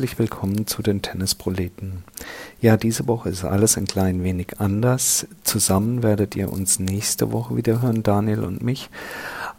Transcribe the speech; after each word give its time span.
Herzlich 0.00 0.18
willkommen 0.18 0.66
zu 0.66 0.80
den 0.80 1.02
Tennisproleten. 1.02 2.04
Ja, 2.62 2.78
diese 2.78 3.06
Woche 3.06 3.28
ist 3.28 3.44
alles 3.44 3.76
ein 3.76 3.84
klein 3.84 4.24
wenig 4.24 4.58
anders. 4.58 5.26
Zusammen 5.44 6.02
werdet 6.02 6.34
ihr 6.36 6.50
uns 6.50 6.78
nächste 6.78 7.32
Woche 7.32 7.54
wieder 7.54 7.82
hören, 7.82 8.02
Daniel 8.02 8.44
und 8.44 8.62
mich. 8.62 8.88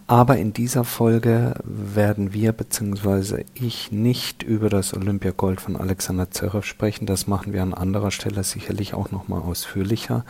Aber 0.07 0.37
in 0.37 0.51
dieser 0.51 0.83
Folge 0.83 1.53
werden 1.63 2.33
wir 2.33 2.53
bzw. 2.53 3.45
ich 3.53 3.91
nicht 3.91 4.41
über 4.41 4.69
das 4.69 4.95
Olympiagold 4.95 5.61
von 5.61 5.75
Alexander 5.75 6.31
Zverev 6.31 6.65
sprechen. 6.65 7.05
Das 7.05 7.27
machen 7.27 7.53
wir 7.53 7.61
an 7.61 7.75
anderer 7.75 8.09
Stelle 8.09 8.43
sicherlich 8.43 8.95
auch 8.95 9.11
nochmal 9.11 9.41
ausführlicher. 9.43 10.25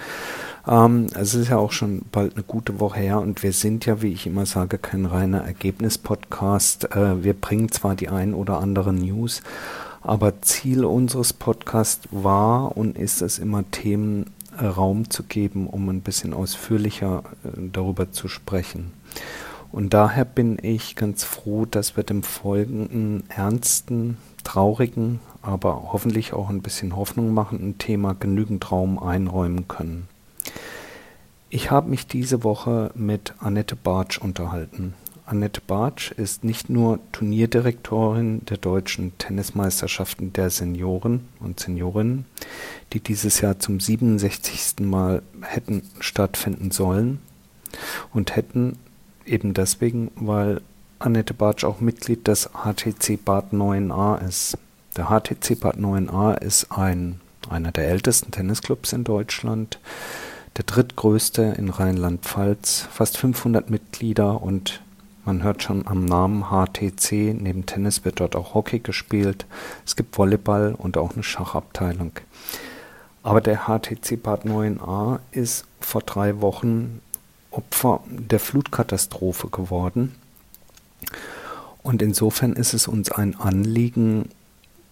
Ähm, 0.67 1.07
es 1.15 1.35
ist 1.35 1.47
ja 1.47 1.57
auch 1.57 1.71
schon 1.71 2.01
bald 2.11 2.35
eine 2.35 2.43
gute 2.43 2.81
Woche 2.81 2.99
her 2.99 3.21
und 3.21 3.43
wir 3.43 3.53
sind 3.53 3.85
ja, 3.85 4.01
wie 4.01 4.11
ich 4.11 4.27
immer 4.27 4.45
sage, 4.45 4.77
kein 4.77 5.05
reiner 5.05 5.45
Ergebnis-Podcast. 5.45 6.93
Äh, 6.95 7.23
wir 7.23 7.33
bringen 7.33 7.71
zwar 7.71 7.95
die 7.95 8.09
ein 8.09 8.33
oder 8.33 8.59
andere 8.59 8.91
News, 8.91 9.41
aber 10.01 10.41
Ziel 10.41 10.83
unseres 10.85 11.33
Podcasts 11.33 12.07
war 12.11 12.75
und 12.75 12.97
ist 12.97 13.21
es 13.21 13.39
immer 13.39 13.69
Themen 13.71 14.31
äh, 14.57 14.65
Raum 14.65 15.09
zu 15.09 15.23
geben, 15.23 15.67
um 15.67 15.89
ein 15.89 16.01
bisschen 16.01 16.33
ausführlicher 16.33 17.23
äh, 17.43 17.49
darüber 17.71 18.11
zu 18.11 18.27
sprechen. 18.27 18.93
Und 19.71 19.93
daher 19.93 20.25
bin 20.25 20.57
ich 20.61 20.95
ganz 20.95 21.23
froh, 21.23 21.65
dass 21.65 21.95
wir 21.95 22.03
dem 22.03 22.23
folgenden 22.23 23.23
ernsten, 23.29 24.17
traurigen, 24.43 25.19
aber 25.41 25.89
hoffentlich 25.93 26.33
auch 26.33 26.49
ein 26.49 26.61
bisschen 26.61 26.95
Hoffnung 26.95 27.33
machenden 27.33 27.77
Thema 27.77 28.13
genügend 28.13 28.69
Raum 28.71 28.99
einräumen 28.99 29.67
können. 29.67 30.07
Ich 31.49 31.71
habe 31.71 31.89
mich 31.89 32.07
diese 32.07 32.43
Woche 32.43 32.91
mit 32.95 33.33
Annette 33.39 33.75
Bartsch 33.75 34.17
unterhalten. 34.17 34.93
Annette 35.31 35.61
Bartsch 35.65 36.11
ist 36.11 36.43
nicht 36.43 36.69
nur 36.69 36.99
Turnierdirektorin 37.13 38.43
der 38.43 38.57
deutschen 38.57 39.17
Tennismeisterschaften 39.17 40.33
der 40.33 40.49
Senioren 40.49 41.29
und 41.39 41.57
Seniorinnen, 41.57 42.25
die 42.91 42.99
dieses 42.99 43.39
Jahr 43.39 43.57
zum 43.57 43.79
67. 43.79 44.81
Mal 44.81 45.21
hätten 45.41 45.83
stattfinden 46.01 46.71
sollen 46.71 47.19
und 48.13 48.35
hätten 48.35 48.77
eben 49.25 49.53
deswegen, 49.53 50.11
weil 50.15 50.59
Annette 50.99 51.33
Bartsch 51.33 51.63
auch 51.63 51.79
Mitglied 51.79 52.27
des 52.27 52.49
HTC 52.49 53.23
Bad 53.23 53.53
9a 53.53 54.27
ist. 54.27 54.57
Der 54.97 55.05
HTC 55.05 55.57
Bad 55.57 55.77
9a 55.77 56.41
ist 56.41 56.73
ein, 56.73 57.21
einer 57.49 57.71
der 57.71 57.87
ältesten 57.87 58.31
Tennisclubs 58.31 58.91
in 58.91 59.05
Deutschland, 59.05 59.79
der 60.57 60.65
drittgrößte 60.65 61.55
in 61.57 61.69
Rheinland-Pfalz, 61.69 62.89
fast 62.91 63.17
500 63.17 63.69
Mitglieder 63.69 64.43
und 64.43 64.81
man 65.25 65.43
hört 65.43 65.63
schon 65.63 65.87
am 65.87 66.05
Namen 66.05 66.45
HTC, 66.49 67.35
neben 67.39 67.65
Tennis 67.65 68.05
wird 68.05 68.19
dort 68.19 68.35
auch 68.35 68.53
Hockey 68.53 68.79
gespielt, 68.79 69.45
es 69.85 69.95
gibt 69.95 70.17
Volleyball 70.17 70.75
und 70.77 70.97
auch 70.97 71.13
eine 71.13 71.23
Schachabteilung. 71.23 72.11
Aber 73.23 73.41
der 73.41 73.67
HTC 73.67 74.21
Bad 74.21 74.45
9a 74.45 75.19
ist 75.31 75.65
vor 75.79 76.01
drei 76.01 76.41
Wochen 76.41 77.01
Opfer 77.51 78.01
der 78.07 78.39
Flutkatastrophe 78.39 79.49
geworden. 79.49 80.15
Und 81.83 82.01
insofern 82.01 82.53
ist 82.53 82.73
es 82.73 82.87
uns 82.87 83.11
ein 83.11 83.35
Anliegen, 83.39 84.29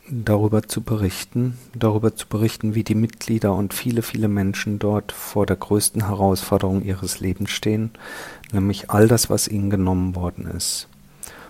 darüber 0.10 0.64
zu 0.64 0.82
berichten, 0.82 1.58
darüber 1.74 2.16
zu 2.16 2.28
berichten, 2.28 2.76
wie 2.76 2.84
die 2.84 2.96
Mitglieder 2.96 3.54
und 3.54 3.74
viele, 3.74 4.02
viele 4.02 4.28
Menschen 4.28 4.80
dort 4.80 5.12
vor 5.12 5.46
der 5.46 5.56
größten 5.56 6.08
Herausforderung 6.08 6.84
ihres 6.84 7.20
Lebens 7.20 7.52
stehen, 7.52 7.92
nämlich 8.52 8.90
all 8.90 9.08
das, 9.08 9.30
was 9.30 9.48
ihnen 9.48 9.70
genommen 9.70 10.16
worden 10.16 10.46
ist. 10.48 10.88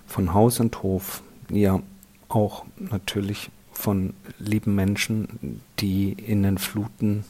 Von 0.06 0.34
Haus 0.34 0.60
und 0.60 0.84
Hof, 0.84 1.22
ja 1.50 1.82
auch 2.28 2.66
natürlich 2.78 3.50
von 3.72 4.14
lieben 4.40 4.76
Menschen, 4.76 5.62
die 5.80 6.12
in 6.12 6.44
den 6.44 6.58
Fluten 6.58 7.24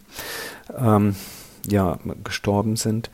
ähm, 0.75 1.16
ja, 1.68 2.00
gestorben 2.24 2.75
sind, 2.75 3.09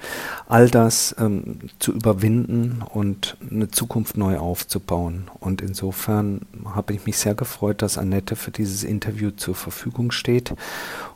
all 0.47 0.69
das 0.69 1.15
ähm, 1.19 1.59
zu 1.79 1.93
überwinden 1.93 2.83
und 2.93 3.37
eine 3.49 3.69
Zukunft 3.69 4.17
neu 4.17 4.37
aufzubauen. 4.37 5.29
Und 5.39 5.61
insofern 5.61 6.41
habe 6.73 6.93
ich 6.93 7.05
mich 7.05 7.17
sehr 7.17 7.35
gefreut, 7.35 7.81
dass 7.81 7.97
Annette 7.97 8.35
für 8.35 8.51
dieses 8.51 8.83
Interview 8.83 9.31
zur 9.31 9.55
Verfügung 9.55 10.11
steht 10.11 10.53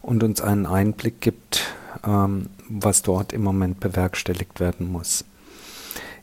und 0.01 0.23
uns 0.23 0.41
einen 0.41 0.65
Einblick 0.65 1.21
gibt, 1.21 1.73
ähm, 2.05 2.47
was 2.67 3.01
dort 3.01 3.33
im 3.33 3.43
Moment 3.43 3.79
bewerkstelligt 3.79 4.59
werden 4.59 4.91
muss. 4.91 5.25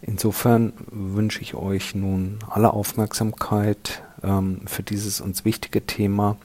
Insofern 0.02 0.72
wünsche 0.90 1.40
ich 1.40 1.54
euch 1.54 1.94
nun 1.94 2.38
alle 2.48 2.72
Aufmerksamkeit 2.72 4.02
ähm, 4.22 4.60
für 4.66 4.82
dieses 4.82 5.20
uns 5.20 5.44
wichtige 5.44 5.84
Thema. 5.84 6.36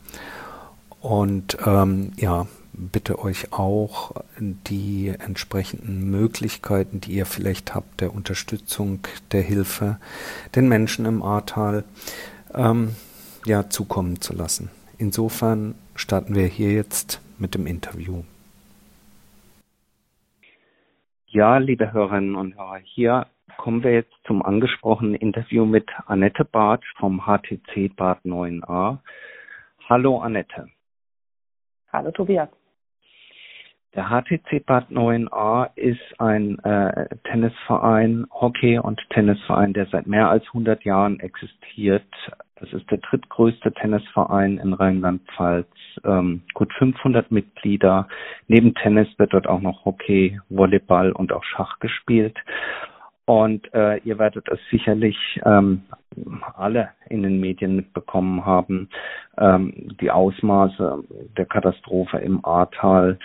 Und 0.99 1.57
ähm, 1.66 2.11
ja, 2.17 2.47
bitte 2.73 3.19
euch 3.19 3.53
auch 3.53 4.11
die 4.39 5.09
entsprechenden 5.09 6.09
Möglichkeiten, 6.09 7.01
die 7.01 7.13
ihr 7.13 7.25
vielleicht 7.25 7.75
habt, 7.75 8.01
der 8.01 8.13
Unterstützung, 8.13 8.99
der 9.31 9.41
Hilfe, 9.41 9.97
den 10.55 10.67
Menschen 10.67 11.05
im 11.05 11.21
Ahrtal 11.21 11.83
ähm, 12.53 12.95
ja, 13.45 13.69
zukommen 13.69 14.21
zu 14.21 14.33
lassen. 14.33 14.69
Insofern 14.97 15.75
starten 15.95 16.35
wir 16.35 16.45
hier 16.45 16.73
jetzt 16.73 17.21
mit 17.39 17.55
dem 17.55 17.67
Interview. 17.67 18.23
Ja, 21.27 21.57
liebe 21.57 21.93
Hörerinnen 21.93 22.35
und 22.35 22.55
Hörer, 22.55 22.79
hier 22.83 23.25
kommen 23.57 23.83
wir 23.83 23.93
jetzt 23.93 24.13
zum 24.25 24.41
angesprochenen 24.43 25.15
Interview 25.15 25.65
mit 25.65 25.89
Annette 26.07 26.45
Bartsch 26.45 26.85
vom 26.97 27.21
HTC 27.21 27.95
Bad 27.95 28.19
9a. 28.25 28.97
Hallo 29.87 30.19
Annette. 30.19 30.67
Hallo 31.91 32.11
Tobias. 32.11 32.49
Der 33.94 34.06
HTC 34.06 34.66
Bad 34.66 34.90
9a 34.90 35.69
ist 35.75 36.00
ein 36.18 36.57
äh, 36.59 37.09
Tennisverein, 37.29 38.25
Hockey- 38.31 38.79
und 38.79 39.02
Tennisverein, 39.09 39.74
der 39.74 39.85
seit 39.88 40.07
mehr 40.07 40.29
als 40.29 40.46
100 40.47 40.85
Jahren 40.85 41.19
existiert. 41.19 42.07
Es 42.56 42.72
ist 42.72 42.90
der 42.90 43.00
drittgrößte 43.00 43.74
Tennisverein 43.74 44.59
in 44.59 44.72
Rheinland-Pfalz. 44.72 45.68
Ähm, 46.06 46.44
gut 46.53 46.72
500 46.75 47.31
Mitglieder. 47.31 48.07
Neben 48.47 48.75
Tennis 48.75 49.09
wird 49.18 49.34
dort 49.34 49.47
auch 49.47 49.59
noch 49.59 49.84
Hockey, 49.84 50.40
Volleyball 50.47 51.12
und 51.12 51.34
auch 51.34 51.44
Schach 51.44 51.79
gespielt. 51.79 52.38
Und 53.31 53.73
äh, 53.73 53.95
ihr 53.99 54.19
werdet 54.19 54.49
es 54.49 54.59
sicherlich 54.69 55.15
ähm, 55.45 55.83
alle 56.57 56.89
in 57.07 57.23
den 57.23 57.39
Medien 57.39 57.77
mitbekommen 57.77 58.45
haben, 58.45 58.89
ähm, 59.37 59.95
die 60.01 60.11
Ausmaße 60.11 61.01
der 61.37 61.45
Katastrophe 61.45 62.17
im 62.17 62.43
Ahrtal. 62.43 63.17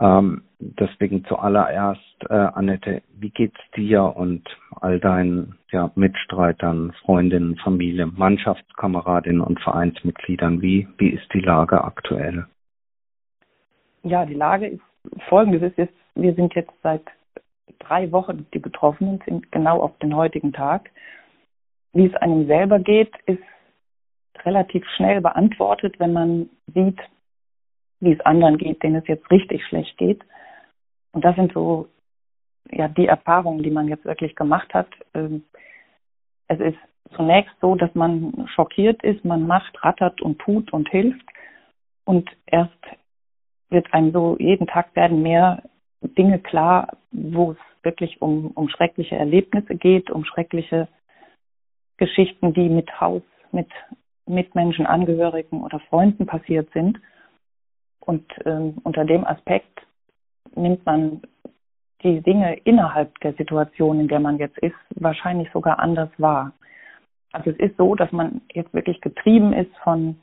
Ähm, 0.00 0.40
deswegen 0.58 1.26
zuallererst, 1.26 2.00
äh, 2.30 2.32
Annette, 2.32 3.02
wie 3.18 3.28
geht's 3.28 3.60
dir 3.76 4.16
und 4.16 4.48
all 4.80 4.98
deinen 4.98 5.58
ja, 5.70 5.90
Mitstreitern, 5.96 6.94
Freundinnen, 7.04 7.56
Familie, 7.56 8.06
Mannschaftskameradinnen 8.06 9.42
und 9.42 9.60
Vereinsmitgliedern? 9.60 10.62
Wie, 10.62 10.88
wie 10.96 11.10
ist 11.10 11.30
die 11.34 11.40
Lage 11.40 11.84
aktuell? 11.84 12.46
Ja, 14.02 14.24
die 14.24 14.32
Lage 14.32 14.68
ist 14.68 14.82
folgendes. 15.28 15.74
Ist 15.76 15.92
wir 16.14 16.32
sind 16.32 16.54
jetzt 16.54 16.72
seit 16.82 17.02
drei 17.78 18.10
Wochen 18.12 18.46
die 18.52 18.58
Betroffenen 18.58 19.20
sind, 19.26 19.50
genau 19.52 19.80
auf 19.80 19.96
den 19.98 20.14
heutigen 20.16 20.52
Tag. 20.52 20.90
Wie 21.92 22.06
es 22.06 22.14
einem 22.16 22.46
selber 22.46 22.78
geht, 22.78 23.12
ist 23.26 23.42
relativ 24.44 24.84
schnell 24.96 25.20
beantwortet, 25.20 25.98
wenn 25.98 26.12
man 26.12 26.50
sieht, 26.74 26.98
wie 28.00 28.12
es 28.12 28.20
anderen 28.20 28.58
geht, 28.58 28.82
denen 28.82 28.96
es 28.96 29.06
jetzt 29.06 29.30
richtig 29.30 29.64
schlecht 29.66 29.96
geht. 29.98 30.24
Und 31.12 31.24
das 31.24 31.36
sind 31.36 31.52
so 31.52 31.88
ja 32.70 32.88
die 32.88 33.06
Erfahrungen, 33.06 33.62
die 33.62 33.70
man 33.70 33.88
jetzt 33.88 34.04
wirklich 34.04 34.34
gemacht 34.34 34.72
hat. 34.74 34.88
Ähm, 35.14 35.44
es 36.48 36.58
ist 36.60 36.78
zunächst 37.14 37.54
so, 37.60 37.74
dass 37.74 37.94
man 37.94 38.48
schockiert 38.54 39.02
ist, 39.02 39.24
man 39.24 39.46
macht, 39.46 39.82
rattert 39.84 40.20
und 40.22 40.38
tut 40.38 40.72
und 40.72 40.88
hilft. 40.88 41.26
Und 42.04 42.30
erst 42.46 42.72
wird 43.70 43.92
einem 43.92 44.12
so, 44.12 44.36
jeden 44.38 44.66
Tag 44.66 44.94
werden 44.96 45.22
mehr 45.22 45.62
Dinge 46.02 46.38
klar, 46.38 46.96
wo 47.10 47.52
es 47.52 47.58
wirklich 47.82 48.20
um, 48.22 48.48
um 48.52 48.68
schreckliche 48.68 49.16
Erlebnisse 49.16 49.74
geht, 49.74 50.10
um 50.10 50.24
schreckliche 50.24 50.88
Geschichten, 51.96 52.52
die 52.54 52.68
mit 52.68 53.00
Haus, 53.00 53.22
mit 53.50 53.68
Mitmenschen, 54.26 54.86
Angehörigen 54.86 55.62
oder 55.62 55.80
Freunden 55.80 56.26
passiert 56.26 56.70
sind. 56.72 57.00
Und 58.00 58.24
ähm, 58.44 58.78
unter 58.82 59.04
dem 59.04 59.24
Aspekt 59.24 59.86
nimmt 60.54 60.84
man 60.86 61.22
die 62.02 62.20
Dinge 62.20 62.56
innerhalb 62.64 63.18
der 63.20 63.32
Situation, 63.34 64.00
in 64.00 64.08
der 64.08 64.20
man 64.20 64.38
jetzt 64.38 64.58
ist, 64.58 64.74
wahrscheinlich 64.96 65.48
sogar 65.52 65.78
anders 65.78 66.10
wahr. 66.18 66.52
Also 67.32 67.50
es 67.50 67.58
ist 67.58 67.76
so, 67.76 67.94
dass 67.94 68.10
man 68.12 68.42
jetzt 68.52 68.74
wirklich 68.74 69.00
getrieben 69.00 69.52
ist 69.52 69.74
von, 69.78 70.20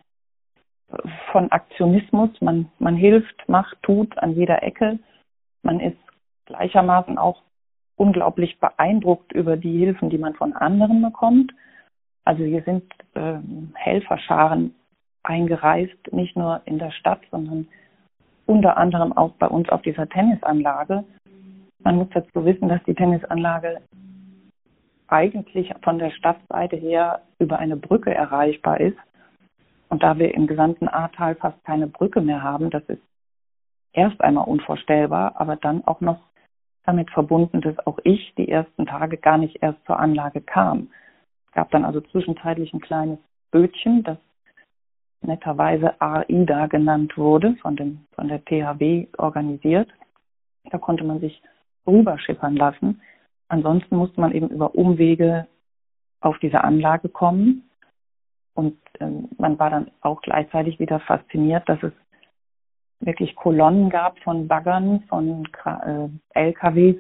von 1.32 1.52
Aktionismus. 1.52 2.30
Man, 2.42 2.70
man 2.80 2.96
hilft, 2.96 3.48
macht, 3.48 3.82
tut 3.82 4.18
an 4.20 4.34
jeder 4.34 4.62
Ecke. 4.64 5.00
Man 5.64 5.80
ist 5.80 5.98
gleichermaßen 6.46 7.18
auch 7.18 7.42
unglaublich 7.96 8.60
beeindruckt 8.60 9.34
über 9.34 9.58
die 9.58 9.78
Hilfen, 9.78 10.10
die 10.10 10.18
man 10.18 10.34
von 10.34 10.54
anderen 10.54 11.02
bekommt. 11.02 11.54
Also 12.24 12.44
hier 12.44 12.64
sind 12.64 12.84
äh, 13.16 13.40
Helferscharen 13.74 14.74
eingereist, 15.24 16.12
nicht 16.12 16.36
nur 16.36 16.62
in 16.66 16.80
der 16.80 16.92
Stadt, 16.92 17.22
sondern 17.30 17.68
unter 18.46 18.78
anderem 18.78 19.14
auch 19.14 19.32
bei 19.34 19.48
uns 19.48 19.70
auf 19.70 19.82
dieser 19.82 20.08
Tennisanlage. 20.08 21.04
Man 21.80 21.98
muss 21.98 22.08
dazu 22.14 22.46
wissen, 22.46 22.70
dass 22.70 22.84
die 22.86 22.96
Tennisanlage 22.96 23.82
eigentlich 25.08 25.74
von 25.84 26.00
der 26.00 26.12
Stadtseite 26.12 26.76
her 26.76 27.22
über 27.40 27.60
eine 27.60 27.78
Brücke 27.78 28.14
erreichbar 28.14 28.80
ist. 28.80 28.98
Und 29.90 30.04
da 30.04 30.18
wir 30.18 30.34
im 30.34 30.48
gesamten 30.48 30.88
Ahrtal 30.88 31.36
fast 31.36 31.64
keine 31.66 31.88
Brücke 31.88 32.22
mehr 32.22 32.44
haben, 32.44 32.70
das 32.70 32.84
ist 32.88 33.02
erst 33.94 34.22
einmal 34.22 34.48
unvorstellbar, 34.48 35.40
aber 35.40 35.56
dann 35.56 35.86
auch 35.86 36.02
noch 36.02 36.20
damit 36.86 37.10
verbunden, 37.12 37.62
dass 37.62 37.78
auch 37.86 38.00
ich 38.04 38.34
die 38.36 38.50
ersten 38.50 38.86
Tage 38.86 39.18
gar 39.18 39.38
nicht 39.38 39.62
erst 39.62 39.84
zur 39.86 40.00
Anlage 40.00 40.42
kam. 40.42 40.90
Es 41.48 41.54
gab 41.54 41.72
dann 41.72 41.86
also 41.86 42.02
zwischenzeitlich 42.02 42.74
ein 42.74 42.82
kleines 42.82 43.20
Bötchen, 43.52 44.04
das 44.04 44.18
netterweise 45.22 46.00
AIDA 46.00 46.68
genannt 46.68 47.18
wurde, 47.18 47.56
von, 47.62 47.76
dem, 47.76 48.06
von 48.14 48.28
der 48.28 48.44
THW 48.46 49.08
organisiert. 49.18 49.90
Da 50.72 50.78
konnte 50.78 51.04
man 51.04 51.20
sich 51.20 51.42
rüberschippern 51.86 52.56
lassen. 52.56 53.02
Ansonsten 53.48 53.98
musste 53.98 54.22
man 54.22 54.32
eben 54.32 54.50
über 54.50 54.76
Umwege 54.76 55.48
auf 56.22 56.38
diese 56.40 56.64
Anlage 56.64 57.10
kommen. 57.10 57.70
Und 58.54 58.78
ähm, 59.00 59.30
man 59.38 59.58
war 59.60 59.70
dann 59.70 59.92
auch 60.02 60.22
gleichzeitig 60.22 60.80
wieder 60.80 61.00
fasziniert, 61.00 61.68
dass 61.68 61.82
es 61.84 61.94
wirklich 63.00 63.36
Kolonnen 63.36 63.90
gab 63.90 64.20
von 64.20 64.48
Baggern, 64.48 65.04
von 65.08 65.48
äh, 65.66 66.10
LKWs, 66.34 66.98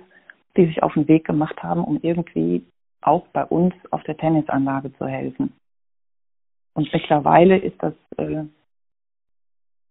die 0.57 0.65
sich 0.65 0.81
auf 0.83 0.93
den 0.93 1.07
Weg 1.07 1.25
gemacht 1.25 1.61
haben, 1.61 1.83
um 1.83 1.99
irgendwie 2.01 2.65
auch 3.01 3.27
bei 3.27 3.45
uns 3.45 3.73
auf 3.91 4.03
der 4.03 4.17
Tennisanlage 4.17 4.93
zu 4.97 5.07
helfen. 5.07 5.53
Und 6.73 6.91
mittlerweile 6.93 7.57
ist 7.57 7.81
das 7.81 7.93
äh, 8.17 8.43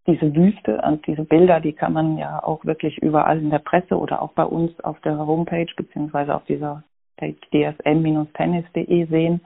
diese 0.06 0.34
Wüste 0.34 0.80
und 0.80 1.06
diese 1.06 1.24
Bilder, 1.24 1.60
die 1.60 1.74
kann 1.74 1.92
man 1.92 2.16
ja 2.16 2.42
auch 2.42 2.64
wirklich 2.64 2.96
überall 2.98 3.38
in 3.38 3.50
der 3.50 3.58
Presse 3.58 3.98
oder 3.98 4.22
auch 4.22 4.32
bei 4.32 4.44
uns 4.44 4.78
auf 4.80 4.98
der 5.00 5.18
Homepage 5.18 5.70
beziehungsweise 5.76 6.34
auf 6.34 6.44
dieser 6.46 6.82
dsm-tennis.de 7.20 9.06
sehen. 9.06 9.40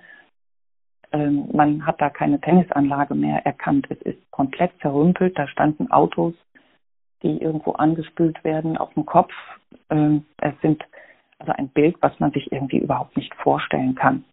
Ähm, 1.10 1.48
man 1.52 1.84
hat 1.84 2.00
da 2.00 2.10
keine 2.10 2.40
Tennisanlage 2.40 3.14
mehr 3.14 3.44
erkannt. 3.44 3.86
Es 3.90 4.00
ist 4.02 4.30
komplett 4.30 4.70
zerrümpelt. 4.80 5.36
Da 5.36 5.48
standen 5.48 5.90
Autos, 5.90 6.34
die 7.22 7.42
irgendwo 7.42 7.72
angespült 7.72 8.42
werden 8.44 8.76
auf 8.76 8.92
dem 8.94 9.06
Kopf. 9.06 9.32
Ähm, 9.90 10.24
es 10.38 10.54
sind 10.62 10.82
also 11.38 11.52
ein 11.52 11.68
Bild, 11.68 11.96
was 12.00 12.18
man 12.20 12.30
sich 12.32 12.52
irgendwie 12.52 12.78
überhaupt 12.78 13.16
nicht 13.16 13.34
vorstellen 13.34 13.94
kann. 13.94 14.24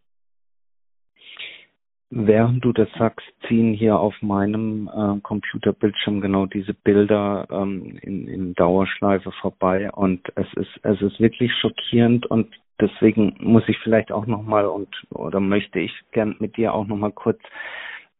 Während 2.11 2.65
du 2.65 2.73
das 2.73 2.89
sagst, 2.97 3.25
ziehen 3.47 3.71
hier 3.71 3.99
auf 3.99 4.15
meinem 4.21 4.87
äh, 4.87 5.19
Computerbildschirm 5.21 6.21
genau 6.21 6.47
diese 6.47 6.73
Bilder 6.73 7.47
ähm, 7.51 7.99
in, 8.01 8.27
in 8.27 8.53
Dauerschleife 8.55 9.31
vorbei 9.33 9.91
und 9.91 10.27
es 10.35 10.47
ist 10.55 10.79
es 10.81 10.99
ist 11.03 11.19
wirklich 11.19 11.51
schockierend 11.61 12.25
und 12.25 12.47
deswegen 12.81 13.35
muss 13.39 13.61
ich 13.67 13.77
vielleicht 13.83 14.11
auch 14.11 14.25
noch 14.25 14.41
mal 14.41 14.65
und 14.65 14.89
oder 15.11 15.39
möchte 15.39 15.79
ich 15.79 15.91
gern 16.11 16.35
mit 16.39 16.57
dir 16.57 16.73
auch 16.73 16.87
noch 16.87 16.97
mal 16.97 17.11
kurz 17.11 17.39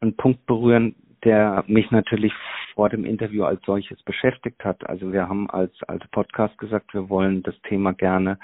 einen 0.02 0.16
Punkt 0.16 0.46
berühren, 0.46 0.96
der 1.24 1.64
mich 1.68 1.92
natürlich 1.92 2.34
vor 2.76 2.90
dem 2.90 3.06
Interview 3.06 3.44
als 3.44 3.62
solches 3.66 4.02
beschäftigt 4.04 4.64
hat. 4.64 4.88
Also 4.90 5.12
wir 5.12 5.28
haben 5.28 5.50
als, 5.50 5.72
als 5.84 6.08
Podcast 6.10 6.58
gesagt, 6.58 6.94
wir 6.94 7.10
wollen 7.10 7.44
das 7.44 7.60
Thema 7.64 7.94
gerne 7.94 8.40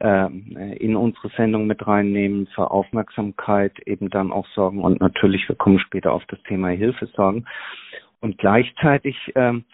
äh, 0.00 0.26
in 0.76 0.96
unsere 0.96 1.28
Sendung 1.36 1.66
mit 1.66 1.86
reinnehmen, 1.86 2.46
für 2.48 2.70
Aufmerksamkeit 2.70 3.78
eben 3.86 4.10
dann 4.10 4.32
auch 4.32 4.46
sorgen 4.48 4.82
und 4.82 5.00
natürlich, 5.00 5.48
wir 5.48 5.56
kommen 5.56 5.78
später 5.78 6.12
auf 6.12 6.24
das 6.26 6.42
Thema 6.44 6.68
Hilfe 6.68 7.06
sorgen. 7.06 7.46
Und 8.20 8.38
gleichzeitig 8.38 9.16
ähm, 9.34 9.64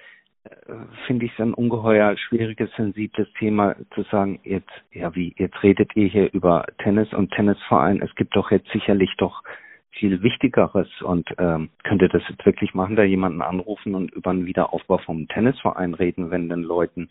finde 1.07 1.27
ich 1.27 1.33
es 1.33 1.41
ein 1.41 1.55
ungeheuer 1.55 2.17
schwieriges, 2.17 2.71
sensibles 2.77 3.29
Thema 3.39 3.77
zu 3.95 4.03
sagen, 4.05 4.41
jetzt, 4.43 4.71
ja 4.93 5.15
wie, 5.15 5.35
jetzt 5.39 5.63
redet 5.63 5.95
ihr 5.95 6.09
hier 6.09 6.33
über 6.33 6.67
Tennis 6.79 7.13
und 7.13 7.33
Tennisverein. 7.33 8.03
Es 8.03 8.15
gibt 8.17 8.35
doch 8.37 8.51
jetzt 8.51 8.71
sicherlich 8.73 9.15
doch 9.19 9.43
viel 9.93 10.23
Wichtigeres 10.23 10.89
und 11.03 11.29
ähm, 11.39 11.69
könnte 11.85 12.09
das 12.09 12.23
jetzt 12.29 12.45
wirklich 12.45 12.75
machen, 12.75 12.97
da 12.97 13.03
jemanden 13.03 13.43
anrufen 13.43 13.95
und 13.95 14.11
über 14.13 14.31
einen 14.31 14.47
Wiederaufbau 14.47 14.99
vom 14.99 15.29
Tennisverein 15.29 15.95
reden, 15.95 16.31
wenn 16.31 16.49
den 16.49 16.63
Leuten 16.63 17.09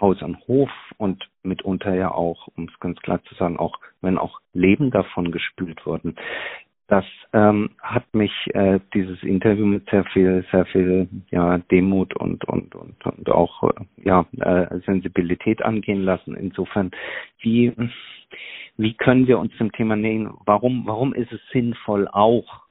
Haus 0.00 0.22
an 0.22 0.38
Hof 0.46 0.70
und 0.98 1.28
mitunter 1.42 1.94
ja 1.94 2.10
auch, 2.10 2.48
um 2.56 2.68
es 2.72 2.80
ganz 2.80 3.00
klar 3.00 3.22
zu 3.24 3.34
sagen, 3.34 3.58
auch 3.58 3.78
wenn 4.00 4.18
auch 4.18 4.40
Leben 4.52 4.90
davon 4.90 5.32
gespült 5.32 5.84
wurden. 5.86 6.16
Das 6.88 7.04
ähm, 7.34 7.70
hat 7.82 8.14
mich 8.14 8.32
äh, 8.54 8.80
dieses 8.94 9.22
Interview 9.22 9.66
mit 9.66 9.90
sehr 9.90 10.04
viel, 10.04 10.44
sehr 10.50 10.64
viel 10.66 11.06
ja, 11.30 11.58
Demut 11.70 12.16
und 12.16 12.46
und 12.46 12.74
und, 12.74 13.04
und 13.04 13.28
auch 13.28 13.62
äh, 13.64 13.84
ja 14.04 14.24
äh, 14.40 14.80
Sensibilität 14.86 15.62
angehen 15.62 16.02
lassen. 16.02 16.34
Insofern, 16.34 16.90
wie 17.40 17.74
wie 18.78 18.94
können 18.94 19.26
wir 19.26 19.38
uns 19.38 19.54
dem 19.58 19.72
Thema 19.72 19.96
nähern? 19.96 20.34
Warum, 20.46 20.86
warum 20.86 21.12
ist 21.12 21.32
es 21.32 21.40
sinnvoll, 21.52 22.08
auch 22.08 22.62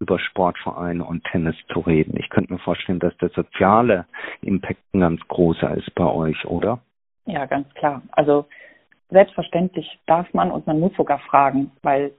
über 0.00 0.18
Sportvereine 0.18 1.04
und 1.04 1.24
Tennis 1.24 1.54
zu 1.72 1.80
reden? 1.80 2.16
Ich 2.18 2.30
könnte 2.30 2.52
mir 2.52 2.58
vorstellen, 2.58 2.98
dass 2.98 3.16
der 3.18 3.28
soziale 3.28 4.06
Impact 4.40 4.80
ein 4.94 5.00
ganz 5.00 5.20
großer 5.28 5.76
ist 5.76 5.94
bei 5.94 6.06
euch, 6.06 6.44
oder? 6.46 6.80
Ja, 7.26 7.44
ganz 7.44 7.72
klar. 7.74 8.02
Also 8.12 8.46
selbstverständlich 9.10 9.98
darf 10.06 10.32
man 10.32 10.50
und 10.50 10.66
man 10.66 10.80
muss 10.80 10.94
sogar 10.96 11.18
fragen, 11.18 11.70
weil 11.82 12.12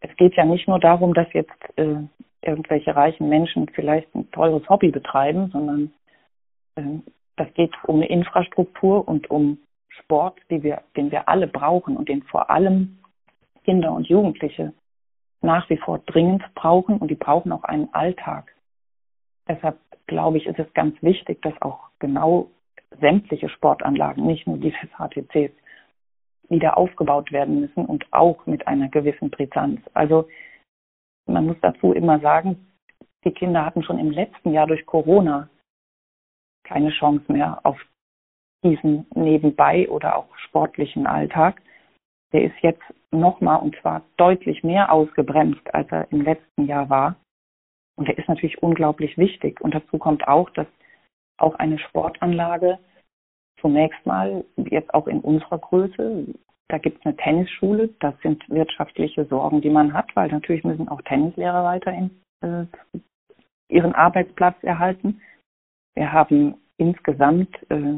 es 0.00 0.14
geht 0.16 0.34
ja 0.36 0.44
nicht 0.44 0.68
nur 0.68 0.78
darum, 0.78 1.14
dass 1.14 1.30
jetzt 1.32 1.50
äh, 1.76 1.96
irgendwelche 2.42 2.94
reichen 2.94 3.28
Menschen 3.28 3.68
vielleicht 3.74 4.14
ein 4.14 4.30
teures 4.30 4.66
Hobby 4.68 4.92
betreiben, 4.92 5.50
sondern 5.52 5.92
äh, 6.76 7.00
das 7.36 7.52
geht 7.54 7.72
um 7.84 7.96
eine 7.96 8.08
Infrastruktur 8.08 9.06
und 9.06 9.28
um 9.28 9.58
Sport, 10.02 10.40
wir, 10.48 10.82
den 10.96 11.10
wir 11.10 11.28
alle 11.28 11.46
brauchen 11.46 11.96
und 11.96 12.08
den 12.08 12.22
vor 12.22 12.50
allem 12.50 12.98
Kinder 13.64 13.92
und 13.92 14.08
Jugendliche 14.08 14.72
nach 15.40 15.68
wie 15.70 15.76
vor 15.76 15.98
dringend 16.00 16.42
brauchen 16.54 16.98
und 16.98 17.08
die 17.08 17.14
brauchen 17.14 17.52
auch 17.52 17.64
einen 17.64 17.92
Alltag. 17.92 18.54
Deshalb 19.48 19.78
glaube 20.06 20.38
ich, 20.38 20.46
ist 20.46 20.58
es 20.58 20.72
ganz 20.74 21.00
wichtig, 21.02 21.40
dass 21.42 21.60
auch 21.62 21.90
genau 21.98 22.50
sämtliche 23.00 23.48
Sportanlagen, 23.48 24.26
nicht 24.26 24.46
nur 24.46 24.58
die 24.58 24.70
des 24.70 24.90
HTCs, 24.96 25.52
wieder 26.48 26.78
aufgebaut 26.78 27.30
werden 27.30 27.60
müssen 27.60 27.84
und 27.84 28.06
auch 28.10 28.46
mit 28.46 28.66
einer 28.66 28.88
gewissen 28.88 29.30
Brisanz. 29.30 29.80
Also 29.92 30.28
man 31.26 31.46
muss 31.46 31.56
dazu 31.60 31.92
immer 31.92 32.20
sagen, 32.20 32.68
die 33.24 33.32
Kinder 33.32 33.64
hatten 33.64 33.82
schon 33.82 33.98
im 33.98 34.10
letzten 34.10 34.52
Jahr 34.52 34.66
durch 34.66 34.86
Corona 34.86 35.50
keine 36.64 36.90
Chance 36.90 37.30
mehr 37.30 37.60
auf 37.64 37.78
diesen 38.64 39.06
nebenbei 39.14 39.88
oder 39.88 40.16
auch 40.16 40.36
sportlichen 40.38 41.06
Alltag, 41.06 41.62
der 42.32 42.44
ist 42.44 42.56
jetzt 42.60 42.82
nochmal 43.10 43.60
und 43.60 43.76
zwar 43.80 44.02
deutlich 44.16 44.62
mehr 44.62 44.92
ausgebremst, 44.92 45.74
als 45.74 45.90
er 45.90 46.10
im 46.12 46.22
letzten 46.22 46.66
Jahr 46.66 46.90
war. 46.90 47.16
Und 47.96 48.08
der 48.08 48.18
ist 48.18 48.28
natürlich 48.28 48.62
unglaublich 48.62 49.16
wichtig. 49.16 49.60
Und 49.60 49.74
dazu 49.74 49.98
kommt 49.98 50.28
auch, 50.28 50.50
dass 50.50 50.66
auch 51.38 51.54
eine 51.54 51.78
Sportanlage 51.78 52.78
zunächst 53.60 54.04
mal, 54.06 54.44
jetzt 54.56 54.92
auch 54.94 55.06
in 55.06 55.20
unserer 55.20 55.58
Größe, 55.58 56.26
da 56.68 56.78
gibt 56.78 56.98
es 56.98 57.06
eine 57.06 57.16
Tennisschule, 57.16 57.88
das 58.00 58.14
sind 58.22 58.48
wirtschaftliche 58.48 59.24
Sorgen, 59.24 59.60
die 59.60 59.70
man 59.70 59.92
hat, 59.94 60.14
weil 60.14 60.28
natürlich 60.28 60.64
müssen 60.64 60.88
auch 60.88 61.00
Tennislehrer 61.02 61.64
weiterhin 61.64 62.10
äh, 62.42 62.66
ihren 63.68 63.94
Arbeitsplatz 63.94 64.56
erhalten. 64.62 65.20
Wir 65.96 66.12
haben 66.12 66.56
insgesamt 66.76 67.56
äh, 67.70 67.94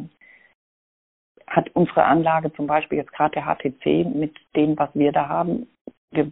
hat 1.50 1.68
unsere 1.74 2.04
Anlage 2.04 2.52
zum 2.52 2.66
Beispiel 2.66 2.98
jetzt 2.98 3.12
gerade 3.12 3.32
der 3.32 3.44
HTC 3.44 4.06
mit 4.14 4.36
dem, 4.56 4.78
was 4.78 4.90
wir 4.94 5.12
da 5.12 5.28
haben, 5.28 5.66
wir 6.12 6.30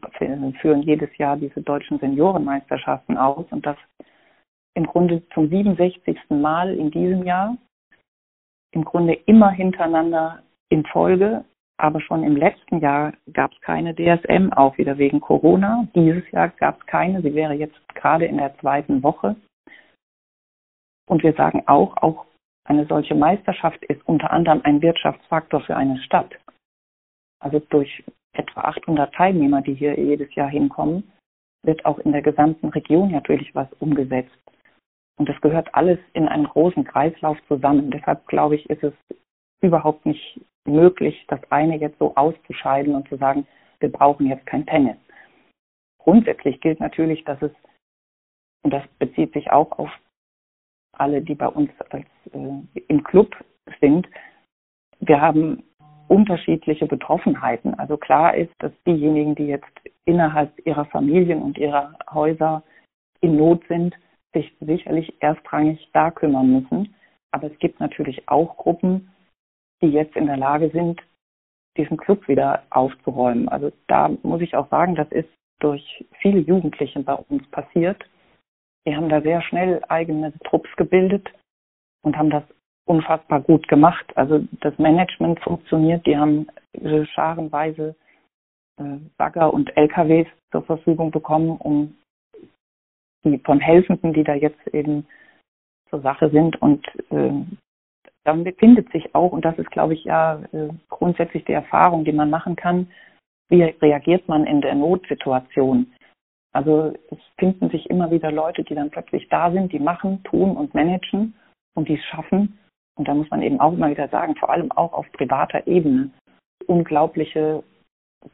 führen 0.60 0.82
jedes 0.82 1.16
Jahr 1.18 1.36
diese 1.36 1.62
deutschen 1.62 1.98
Seniorenmeisterschaften 1.98 3.16
aus 3.16 3.46
und 3.50 3.64
das 3.64 3.76
im 4.74 4.86
Grunde 4.86 5.22
zum 5.34 5.48
67. 5.48 6.16
Mal 6.30 6.74
in 6.74 6.90
diesem 6.90 7.24
Jahr, 7.24 7.56
im 8.72 8.84
Grunde 8.84 9.14
immer 9.26 9.50
hintereinander 9.50 10.42
in 10.68 10.84
Folge, 10.86 11.44
aber 11.80 12.00
schon 12.00 12.24
im 12.24 12.36
letzten 12.36 12.80
Jahr 12.80 13.12
gab 13.32 13.52
es 13.52 13.60
keine 13.60 13.94
DSM, 13.94 14.52
auch 14.52 14.76
wieder 14.78 14.98
wegen 14.98 15.20
Corona. 15.20 15.86
Dieses 15.94 16.28
Jahr 16.32 16.48
gab 16.48 16.80
es 16.80 16.86
keine, 16.86 17.22
sie 17.22 17.34
wäre 17.34 17.54
jetzt 17.54 17.78
gerade 17.94 18.26
in 18.26 18.36
der 18.36 18.56
zweiten 18.58 19.02
Woche. 19.02 19.36
Und 21.08 21.22
wir 21.22 21.32
sagen 21.34 21.62
auch, 21.66 21.96
auch 21.96 22.26
eine 22.68 22.86
solche 22.86 23.14
Meisterschaft 23.14 23.82
ist 23.86 24.06
unter 24.06 24.30
anderem 24.30 24.60
ein 24.64 24.82
Wirtschaftsfaktor 24.82 25.60
für 25.62 25.76
eine 25.76 25.98
Stadt. 26.02 26.34
Also 27.40 27.60
durch 27.70 28.04
etwa 28.32 28.62
800 28.62 29.14
Teilnehmer, 29.14 29.62
die 29.62 29.74
hier 29.74 29.98
jedes 29.98 30.34
Jahr 30.34 30.48
hinkommen, 30.48 31.10
wird 31.64 31.84
auch 31.84 31.98
in 31.98 32.12
der 32.12 32.22
gesamten 32.22 32.68
Region 32.68 33.10
natürlich 33.10 33.54
was 33.54 33.72
umgesetzt. 33.80 34.36
Und 35.18 35.28
das 35.28 35.40
gehört 35.40 35.74
alles 35.74 35.98
in 36.12 36.28
einen 36.28 36.44
großen 36.44 36.84
Kreislauf 36.84 37.38
zusammen. 37.48 37.90
Deshalb 37.90 38.26
glaube 38.26 38.56
ich, 38.56 38.68
ist 38.70 38.84
es 38.84 38.94
überhaupt 39.60 40.06
nicht 40.06 40.40
möglich, 40.66 41.24
das 41.28 41.40
eine 41.50 41.76
jetzt 41.76 41.98
so 41.98 42.14
auszuscheiden 42.14 42.94
und 42.94 43.08
zu 43.08 43.16
sagen, 43.16 43.46
wir 43.80 43.90
brauchen 43.90 44.26
jetzt 44.26 44.46
kein 44.46 44.66
Tennis. 44.66 44.96
Grundsätzlich 45.98 46.60
gilt 46.60 46.80
natürlich, 46.80 47.24
dass 47.24 47.40
es 47.42 47.52
und 48.62 48.72
das 48.72 48.86
bezieht 48.98 49.32
sich 49.32 49.50
auch 49.50 49.78
auf 49.78 49.90
alle, 50.98 51.22
die 51.22 51.34
bei 51.34 51.48
uns 51.48 51.70
als, 51.90 52.06
äh, 52.32 52.80
im 52.88 53.04
Club 53.04 53.34
sind, 53.80 54.08
wir 55.00 55.20
haben 55.20 55.62
unterschiedliche 56.08 56.86
Betroffenheiten. 56.86 57.78
Also 57.78 57.96
klar 57.96 58.34
ist, 58.34 58.52
dass 58.58 58.72
diejenigen, 58.86 59.34
die 59.34 59.46
jetzt 59.46 59.66
innerhalb 60.04 60.52
ihrer 60.66 60.86
Familien 60.86 61.42
und 61.42 61.58
ihrer 61.58 61.94
Häuser 62.10 62.62
in 63.20 63.36
Not 63.36 63.62
sind, 63.68 63.94
sich 64.32 64.52
sicherlich 64.60 65.14
erstrangig 65.20 65.88
da 65.92 66.10
kümmern 66.10 66.50
müssen. 66.50 66.94
Aber 67.30 67.46
es 67.46 67.58
gibt 67.58 67.80
natürlich 67.80 68.28
auch 68.28 68.56
Gruppen, 68.56 69.10
die 69.82 69.88
jetzt 69.88 70.16
in 70.16 70.26
der 70.26 70.36
Lage 70.36 70.70
sind, 70.70 71.00
diesen 71.76 71.96
Club 71.96 72.26
wieder 72.26 72.62
aufzuräumen. 72.70 73.48
Also 73.48 73.70
da 73.86 74.10
muss 74.22 74.40
ich 74.40 74.56
auch 74.56 74.68
sagen, 74.70 74.94
das 74.94 75.10
ist 75.12 75.28
durch 75.60 76.04
viele 76.20 76.40
Jugendliche 76.40 77.00
bei 77.00 77.14
uns 77.14 77.46
passiert. 77.50 78.02
Wir 78.84 78.96
haben 78.96 79.08
da 79.08 79.20
sehr 79.20 79.42
schnell 79.42 79.82
eigene 79.88 80.32
Trupps 80.44 80.74
gebildet 80.76 81.28
und 82.02 82.16
haben 82.16 82.30
das 82.30 82.44
unfassbar 82.86 83.40
gut 83.40 83.68
gemacht. 83.68 84.06
Also 84.16 84.40
das 84.60 84.78
Management 84.78 85.40
funktioniert. 85.40 86.06
Die 86.06 86.16
haben 86.16 86.48
scharenweise 87.12 87.94
äh, 88.78 88.96
Bagger 89.16 89.52
und 89.52 89.76
LKWs 89.76 90.26
zur 90.50 90.62
Verfügung 90.62 91.10
bekommen, 91.10 91.56
um 91.58 91.96
die 93.24 93.38
von 93.38 93.60
Helfenden, 93.60 94.12
die 94.12 94.24
da 94.24 94.34
jetzt 94.34 94.66
eben 94.68 95.06
zur 95.90 96.00
Sache 96.00 96.30
sind. 96.30 96.60
Und 96.62 96.86
äh, 97.10 97.32
dann 98.24 98.44
befindet 98.44 98.90
sich 98.92 99.14
auch, 99.14 99.32
und 99.32 99.44
das 99.44 99.58
ist, 99.58 99.70
glaube 99.70 99.94
ich, 99.94 100.04
ja 100.04 100.42
äh, 100.52 100.68
grundsätzlich 100.88 101.44
die 101.44 101.52
Erfahrung, 101.52 102.04
die 102.04 102.12
man 102.12 102.30
machen 102.30 102.56
kann, 102.56 102.90
wie 103.48 103.62
reagiert 103.62 104.28
man 104.28 104.46
in 104.46 104.60
der 104.60 104.74
Notsituation. 104.74 105.92
Also 106.58 106.92
es 107.12 107.18
finden 107.38 107.70
sich 107.70 107.88
immer 107.88 108.10
wieder 108.10 108.32
Leute, 108.32 108.64
die 108.64 108.74
dann 108.74 108.90
plötzlich 108.90 109.28
da 109.28 109.52
sind, 109.52 109.72
die 109.72 109.78
machen, 109.78 110.24
tun 110.24 110.56
und 110.56 110.74
managen 110.74 111.34
und 111.76 111.88
die 111.88 111.94
es 111.94 112.04
schaffen. 112.06 112.58
Und 112.96 113.06
da 113.06 113.14
muss 113.14 113.30
man 113.30 113.42
eben 113.42 113.60
auch 113.60 113.74
immer 113.74 113.90
wieder 113.90 114.08
sagen, 114.08 114.34
vor 114.34 114.50
allem 114.50 114.72
auch 114.72 114.92
auf 114.92 115.06
privater 115.12 115.68
Ebene, 115.68 116.10
unglaubliche 116.66 117.62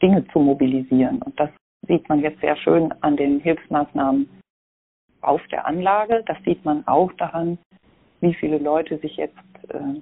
Dinge 0.01 0.27
zu 0.29 0.39
mobilisieren. 0.39 1.21
Und 1.21 1.39
das 1.39 1.51
sieht 1.87 2.09
man 2.09 2.21
jetzt 2.21 2.41
sehr 2.41 2.57
schön 2.57 2.95
an 3.03 3.19
den 3.19 3.41
Hilfsmaßnahmen 3.41 4.27
auf 5.21 5.47
der 5.49 5.67
Anlage. 5.67 6.25
Das 6.27 6.39
sieht 6.47 6.65
man 6.65 6.87
auch 6.87 7.13
daran, 7.19 7.59
wie 8.23 8.33
viele 8.33 8.57
Leute 8.57 8.97
sich 9.01 9.19
jetzt 9.19 9.37
äh, 9.69 10.01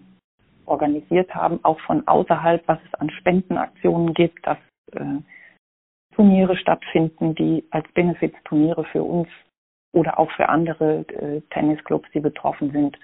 organisiert 0.67 1.35
haben, 1.35 1.59
auch 1.64 1.81
von 1.81 2.07
außerhalb, 2.07 2.62
was 2.69 2.79
es 2.87 2.95
an 3.00 3.11
Spendenaktionen 3.11 4.14
gibt, 4.14 4.47
dass 4.47 4.59
äh, 4.93 5.19
Turniere 6.12 6.57
stattfinden, 6.57 7.35
die 7.35 7.64
als 7.71 7.90
Benefits-Turniere 7.92 8.85
für 8.85 9.02
uns 9.02 9.28
oder 9.95 10.19
auch 10.19 10.31
für 10.33 10.49
andere 10.49 11.00
äh, 11.09 11.40
Tennisclubs, 11.50 12.09
die 12.12 12.21
betroffen 12.21 12.71
sind, 12.71 12.99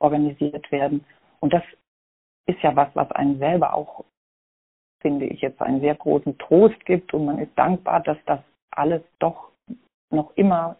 organisiert 0.00 0.70
werden. 0.70 1.04
Und 1.40 1.52
das 1.52 1.62
ist 2.46 2.60
ja 2.62 2.74
was, 2.76 2.88
was 2.94 3.10
einem 3.12 3.38
selber 3.38 3.74
auch, 3.74 4.04
finde 5.00 5.26
ich, 5.26 5.40
jetzt 5.40 5.60
einen 5.60 5.80
sehr 5.80 5.94
großen 5.94 6.38
Trost 6.38 6.84
gibt 6.84 7.14
und 7.14 7.24
man 7.24 7.38
ist 7.38 7.56
dankbar, 7.56 8.00
dass 8.00 8.18
das 8.26 8.40
alles 8.70 9.02
doch 9.18 9.50
noch 10.10 10.36
immer 10.36 10.76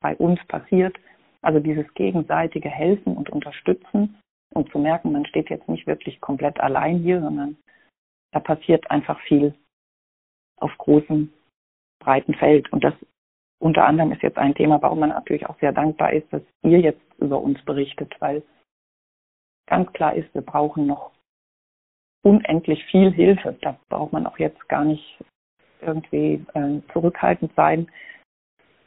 bei 0.00 0.16
uns 0.16 0.44
passiert. 0.46 0.96
Also 1.42 1.60
dieses 1.60 1.92
gegenseitige 1.94 2.68
Helfen 2.68 3.16
und 3.16 3.30
Unterstützen 3.30 4.18
und 4.52 4.70
zu 4.70 4.78
merken, 4.78 5.12
man 5.12 5.26
steht 5.26 5.50
jetzt 5.50 5.68
nicht 5.68 5.86
wirklich 5.86 6.20
komplett 6.20 6.60
allein 6.60 6.98
hier, 6.98 7.20
sondern 7.20 7.56
da 8.32 8.40
passiert 8.40 8.90
einfach 8.90 9.20
viel 9.20 9.54
auf 10.58 10.76
großem, 10.78 11.32
breiten 12.00 12.34
Feld. 12.34 12.72
Und 12.72 12.84
das 12.84 12.94
unter 13.58 13.86
anderem 13.86 14.12
ist 14.12 14.22
jetzt 14.22 14.38
ein 14.38 14.54
Thema, 14.54 14.80
warum 14.82 15.00
man 15.00 15.10
natürlich 15.10 15.46
auch 15.46 15.58
sehr 15.60 15.72
dankbar 15.72 16.12
ist, 16.12 16.30
dass 16.32 16.42
ihr 16.62 16.80
jetzt 16.80 17.00
über 17.18 17.40
uns 17.40 17.62
berichtet, 17.64 18.14
weil 18.20 18.42
ganz 19.66 19.92
klar 19.92 20.14
ist, 20.14 20.32
wir 20.34 20.42
brauchen 20.42 20.86
noch 20.86 21.12
unendlich 22.22 22.84
viel 22.86 23.12
Hilfe. 23.12 23.56
Da 23.62 23.78
braucht 23.88 24.12
man 24.12 24.26
auch 24.26 24.38
jetzt 24.38 24.68
gar 24.68 24.84
nicht 24.84 25.18
irgendwie 25.80 26.44
äh, 26.54 26.80
zurückhaltend 26.92 27.52
sein. 27.54 27.90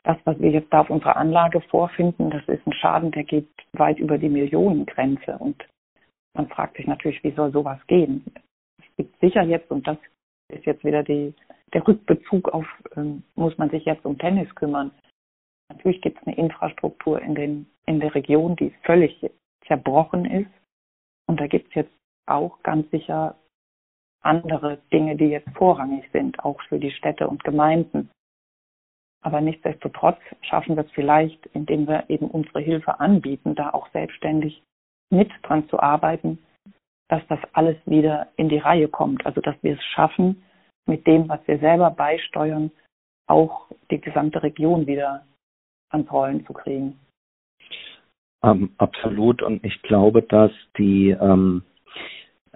Das, 0.04 0.18
was 0.26 0.40
wir 0.40 0.52
jetzt 0.52 0.72
da 0.72 0.82
auf 0.82 0.90
unserer 0.90 1.18
Anlage 1.18 1.62
vorfinden, 1.62 2.30
das 2.30 2.48
ist 2.48 2.66
ein 2.66 2.74
Schaden, 2.74 3.12
der 3.12 3.24
geht 3.24 3.50
weit 3.74 4.00
über 4.00 4.18
die 4.18 4.30
Millionengrenze. 4.30 5.38
Und 5.38 5.68
man 6.36 6.48
fragt 6.48 6.78
sich 6.78 6.88
natürlich, 6.88 7.24
wie 7.24 7.32
soll 7.32 7.52
sowas 7.52 7.80
gehen? 7.88 8.26
Es 8.78 8.96
gibt 8.98 9.20
sicher 9.20 9.44
jetzt, 9.44 9.70
und 9.72 9.88
das 9.88 9.98
ist 10.50 10.66
jetzt 10.66 10.84
wieder 10.84 11.04
die, 11.04 11.34
der 11.74 11.88
Rückbezug 11.88 12.50
auf, 12.50 12.66
ähm, 12.96 13.24
muss 13.36 13.58
man 13.58 13.70
sich 13.70 13.86
jetzt 13.86 14.06
um 14.06 14.18
Tennis 14.18 14.54
kümmern. 14.56 14.92
Natürlich 15.70 16.02
gibt 16.02 16.20
es 16.20 16.28
eine 16.28 16.38
Infrastruktur 16.38 17.22
in, 17.22 17.36
den, 17.36 17.70
in 17.86 18.00
der 18.00 18.14
Region, 18.16 18.56
die 18.56 18.74
völlig 18.84 19.30
zerbrochen 19.68 20.26
ist. 20.26 20.52
Und 21.28 21.40
da 21.40 21.48
gibt 21.48 21.70
es 21.70 21.76
jetzt 21.76 21.94
auch 22.26 22.62
ganz 22.64 22.90
sicher 22.92 23.36
andere 24.22 24.80
Dinge, 24.92 25.16
die 25.16 25.28
jetzt 25.28 25.50
vorrangig 25.56 26.10
sind, 26.12 26.44
auch 26.44 26.62
für 26.64 26.80
die 26.80 26.92
Städte 26.92 27.28
und 27.28 27.44
Gemeinden. 27.44 28.10
Aber 29.22 29.42
nichtsdestotrotz 29.42 30.20
schaffen 30.42 30.76
wir 30.76 30.86
es 30.86 30.92
vielleicht, 30.92 31.46
indem 31.48 31.88
wir 31.88 32.10
eben 32.10 32.30
unsere 32.30 32.62
Hilfe 32.62 33.00
anbieten, 33.00 33.56
da 33.56 33.72
auch 33.72 33.90
selbstständig 33.92 34.64
mit 35.12 35.32
dran 35.44 35.68
zu 35.70 35.80
arbeiten, 35.80 36.40
dass 37.10 37.26
das 37.28 37.40
alles 37.54 37.78
wieder 37.86 38.28
in 38.38 38.50
die 38.50 38.60
Reihe 38.60 38.88
kommt. 38.88 39.26
Also 39.26 39.42
dass 39.42 39.56
wir 39.62 39.74
es 39.74 39.84
schaffen, 39.84 40.44
mit 40.90 41.08
dem, 41.08 41.30
was 41.30 41.40
wir 41.48 41.60
selber 41.60 41.92
beisteuern, 41.92 42.72
auch 43.28 43.68
die 43.92 44.02
gesamte 44.02 44.44
Region 44.44 44.88
wieder 44.88 45.24
ans 45.92 46.12
Rollen 46.12 46.46
zu 46.46 46.54
kriegen. 46.54 47.00
Ähm, 48.44 48.72
absolut. 48.78 49.42
Und 49.42 49.64
ich 49.64 49.82
glaube, 49.84 50.24
dass 50.24 50.52
die, 50.78 51.12
ähm, 51.12 51.64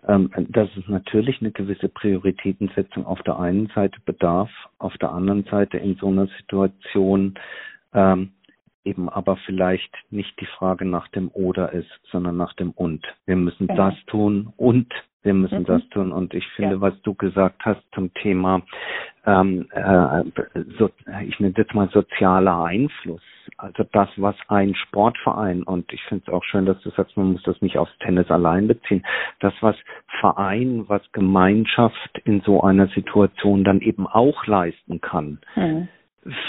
ähm, 0.08 0.32
dass 0.50 0.70
es 0.78 0.88
natürlich 0.88 1.42
eine 1.42 1.52
gewisse 1.52 1.90
Prioritätensetzung 1.90 3.06
auf 3.06 3.22
der 3.24 3.40
einen 3.40 3.68
Seite 3.76 4.00
bedarf, 4.06 4.50
auf 4.80 4.98
der 4.98 5.12
anderen 5.12 5.44
Seite 5.46 5.78
in 5.78 5.96
so 5.96 6.08
einer 6.08 6.28
Situation 6.40 7.36
ähm, 7.94 8.34
eben 8.86 9.10
aber 9.10 9.38
vielleicht 9.46 9.96
nicht 10.10 10.40
die 10.40 10.46
Frage 10.46 10.86
nach 10.86 11.08
dem 11.10 11.30
Oder 11.30 11.72
ist, 11.74 12.00
sondern 12.12 12.38
nach 12.38 12.54
dem 12.54 12.72
Und. 12.72 13.06
Wir 13.26 13.36
müssen 13.36 13.68
genau. 13.68 13.90
das 13.90 14.06
tun 14.06 14.54
und 14.58 14.94
wir 15.24 15.34
müssen 15.34 15.60
mhm. 15.60 15.66
das 15.66 15.88
tun. 15.90 16.12
Und 16.12 16.34
ich 16.34 16.46
finde, 16.56 16.76
ja. 16.76 16.82
was 16.82 17.02
du 17.02 17.14
gesagt 17.14 17.66
hast 17.66 17.82
zum 17.94 18.14
Thema, 18.14 18.62
ähm, 19.26 19.68
äh, 19.72 20.24
so, 20.78 20.90
ich 21.26 21.40
nenne 21.40 21.54
jetzt 21.56 21.74
mal 21.74 21.90
sozialer 21.90 22.66
Einfluss. 22.66 23.22
Also 23.58 23.86
das, 23.92 24.10
was 24.18 24.36
ein 24.50 24.76
Sportverein, 24.76 25.64
und 25.64 25.92
ich 25.94 26.04
finde 26.04 26.26
es 26.28 26.34
auch 26.34 26.44
schön, 26.44 26.66
dass 26.66 26.82
du 26.82 26.90
sagst, 26.92 27.16
man 27.16 27.32
muss 27.34 27.44
das 27.44 27.62
nicht 27.62 27.78
aufs 27.78 27.98
Tennis 28.00 28.30
allein 28.30 28.68
beziehen, 28.68 29.06
das, 29.40 29.54
was 29.62 29.78
Verein, 30.20 30.84
was 30.88 31.02
Gemeinschaft 31.14 32.22
in 32.26 32.42
so 32.42 32.62
einer 32.62 32.88
Situation 32.88 33.64
dann 33.64 33.80
eben 33.80 34.08
auch 34.08 34.46
leisten 34.46 35.00
kann. 35.00 35.40
Mhm 35.56 35.88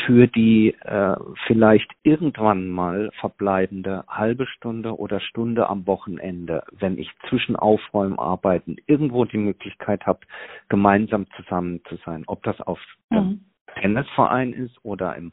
für 0.06 0.26
die 0.28 0.74
äh, 0.82 1.16
vielleicht 1.46 1.90
irgendwann 2.02 2.68
mal 2.68 3.10
verbleibende 3.18 4.04
halbe 4.08 4.46
Stunde 4.46 4.96
oder 4.98 5.20
Stunde 5.20 5.68
am 5.68 5.86
Wochenende, 5.86 6.62
wenn 6.72 6.98
ich 6.98 7.10
zwischen 7.28 7.56
Aufräumarbeiten 7.56 8.76
irgendwo 8.86 9.24
die 9.24 9.38
Möglichkeit 9.38 10.06
habe, 10.06 10.20
gemeinsam 10.68 11.26
zusammen 11.36 11.80
zu 11.88 11.96
sein, 12.04 12.24
ob 12.26 12.42
das 12.44 12.60
auf 12.60 12.78
mhm. 13.10 13.40
Tennisverein 13.80 14.52
ist 14.52 14.76
oder 14.84 15.16
im 15.16 15.32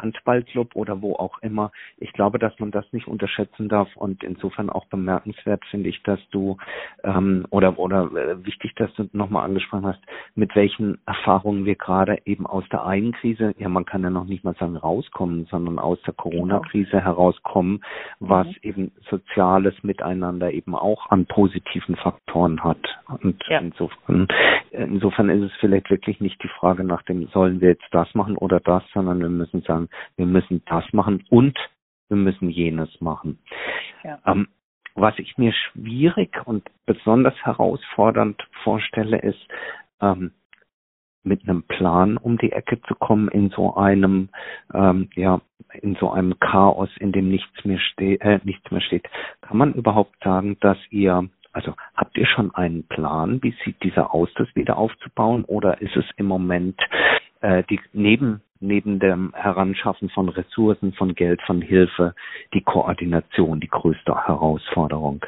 Handballclub 0.00 0.76
oder 0.76 1.02
wo 1.02 1.14
auch 1.14 1.38
immer. 1.42 1.72
Ich 1.98 2.12
glaube, 2.12 2.38
dass 2.38 2.58
man 2.58 2.70
das 2.70 2.84
nicht 2.92 3.08
unterschätzen 3.08 3.68
darf 3.68 3.88
und 3.96 4.22
insofern 4.22 4.70
auch 4.70 4.86
bemerkenswert 4.86 5.64
finde 5.70 5.88
ich, 5.88 6.02
dass 6.02 6.20
du 6.30 6.56
ähm, 7.04 7.46
oder 7.50 7.78
oder 7.78 8.10
äh, 8.14 8.44
wichtig, 8.44 8.74
dass 8.76 8.92
du 8.94 9.08
nochmal 9.12 9.44
angesprochen 9.44 9.86
hast, 9.86 10.00
mit 10.34 10.54
welchen 10.54 10.98
Erfahrungen 11.06 11.64
wir 11.64 11.76
gerade 11.76 12.18
eben 12.24 12.46
aus 12.46 12.64
der 12.70 12.84
einen 12.84 13.12
Krise, 13.12 13.54
ja 13.58 13.68
man 13.68 13.84
kann 13.84 14.02
ja 14.02 14.10
noch 14.10 14.24
nicht 14.24 14.44
mal 14.44 14.54
sagen 14.54 14.76
rauskommen, 14.76 15.46
sondern 15.50 15.78
aus 15.78 16.00
der 16.02 16.14
Corona-Krise 16.14 16.90
genau. 16.90 17.04
herauskommen, 17.04 17.82
was 18.18 18.46
mhm. 18.46 18.54
eben 18.62 18.92
soziales 19.08 19.74
Miteinander 19.82 20.52
eben 20.52 20.74
auch 20.74 21.10
an 21.10 21.26
positiven 21.26 21.96
Faktoren 21.96 22.62
hat. 22.62 22.78
Und 23.22 23.42
ja. 23.48 23.58
insofern, 23.58 24.28
insofern 24.70 25.30
ist 25.30 25.52
es 25.52 25.58
vielleicht 25.60 25.90
wirklich 25.90 26.20
nicht 26.20 26.42
die 26.42 26.48
Frage 26.48 26.84
nach 26.84 27.02
dem, 27.02 27.28
sollen 27.28 27.60
wir 27.60 27.70
jetzt 27.70 27.88
das 27.90 28.14
machen 28.14 28.36
oder 28.36 28.60
das, 28.60 28.82
sondern 28.92 29.20
wir 29.20 29.28
müssen 29.28 29.62
sagen, 29.62 29.88
wir 30.16 30.26
müssen 30.26 30.62
das 30.66 30.84
machen 30.92 31.24
und 31.30 31.58
wir 32.08 32.16
müssen 32.16 32.50
jenes 32.50 33.00
machen. 33.00 33.38
Ja. 34.02 34.18
Ähm, 34.26 34.48
was 34.94 35.18
ich 35.18 35.38
mir 35.38 35.52
schwierig 35.52 36.46
und 36.46 36.68
besonders 36.84 37.34
herausfordernd 37.44 38.42
vorstelle, 38.62 39.18
ist, 39.18 39.40
ähm, 40.00 40.32
mit 41.22 41.42
einem 41.42 41.62
Plan 41.64 42.16
um 42.16 42.38
die 42.38 42.52
Ecke 42.52 42.80
zu 42.82 42.94
kommen 42.94 43.28
in 43.28 43.50
so 43.50 43.74
einem 43.76 44.30
ähm, 44.72 45.10
ja 45.14 45.40
in 45.74 45.94
so 45.96 46.10
einem 46.10 46.38
Chaos, 46.40 46.88
in 46.98 47.12
dem 47.12 47.28
nichts 47.28 47.64
mehr 47.64 47.78
steht, 47.78 48.22
äh, 48.22 48.40
nichts 48.44 48.70
mehr 48.70 48.80
steht. 48.80 49.08
Kann 49.42 49.58
man 49.58 49.74
überhaupt 49.74 50.16
sagen, 50.24 50.56
dass 50.60 50.78
ihr 50.90 51.28
also 51.52 51.74
habt 51.96 52.16
ihr 52.16 52.26
schon 52.26 52.54
einen 52.54 52.86
Plan, 52.86 53.42
wie 53.42 53.54
sieht 53.64 53.82
dieser 53.82 54.14
aus, 54.14 54.28
das 54.36 54.48
wieder 54.54 54.78
aufzubauen, 54.78 55.44
oder 55.44 55.80
ist 55.80 55.96
es 55.96 56.04
im 56.16 56.26
Moment 56.26 56.80
äh, 57.40 57.64
die 57.68 57.80
neben 57.92 58.40
neben 58.60 58.98
dem 58.98 59.34
Heranschaffen 59.34 60.10
von 60.10 60.28
Ressourcen, 60.28 60.92
von 60.92 61.14
Geld, 61.14 61.40
von 61.42 61.62
Hilfe 61.62 62.14
die 62.52 62.62
Koordination 62.62 63.60
die 63.60 63.68
größte 63.68 64.26
Herausforderung? 64.26 65.24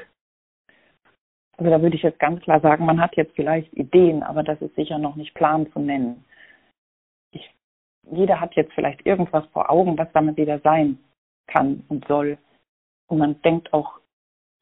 Also 1.56 1.70
da 1.70 1.82
würde 1.82 1.96
ich 1.96 2.02
jetzt 2.02 2.18
ganz 2.18 2.40
klar 2.42 2.60
sagen, 2.60 2.86
man 2.86 3.00
hat 3.00 3.16
jetzt 3.16 3.34
vielleicht 3.34 3.72
Ideen, 3.74 4.22
aber 4.22 4.42
das 4.42 4.60
ist 4.60 4.74
sicher 4.74 4.98
noch 4.98 5.16
nicht 5.16 5.34
Plan 5.34 5.70
zu 5.72 5.78
nennen. 5.78 6.24
Ich, 7.32 7.54
jeder 8.10 8.40
hat 8.40 8.54
jetzt 8.54 8.72
vielleicht 8.74 9.04
irgendwas 9.06 9.46
vor 9.52 9.70
Augen, 9.70 9.96
was 9.96 10.10
damit 10.12 10.36
wieder 10.36 10.58
sein 10.60 10.98
kann 11.46 11.84
und 11.88 12.06
soll. 12.08 12.38
Und 13.08 13.18
man 13.18 13.40
denkt 13.42 13.72
auch, 13.72 14.00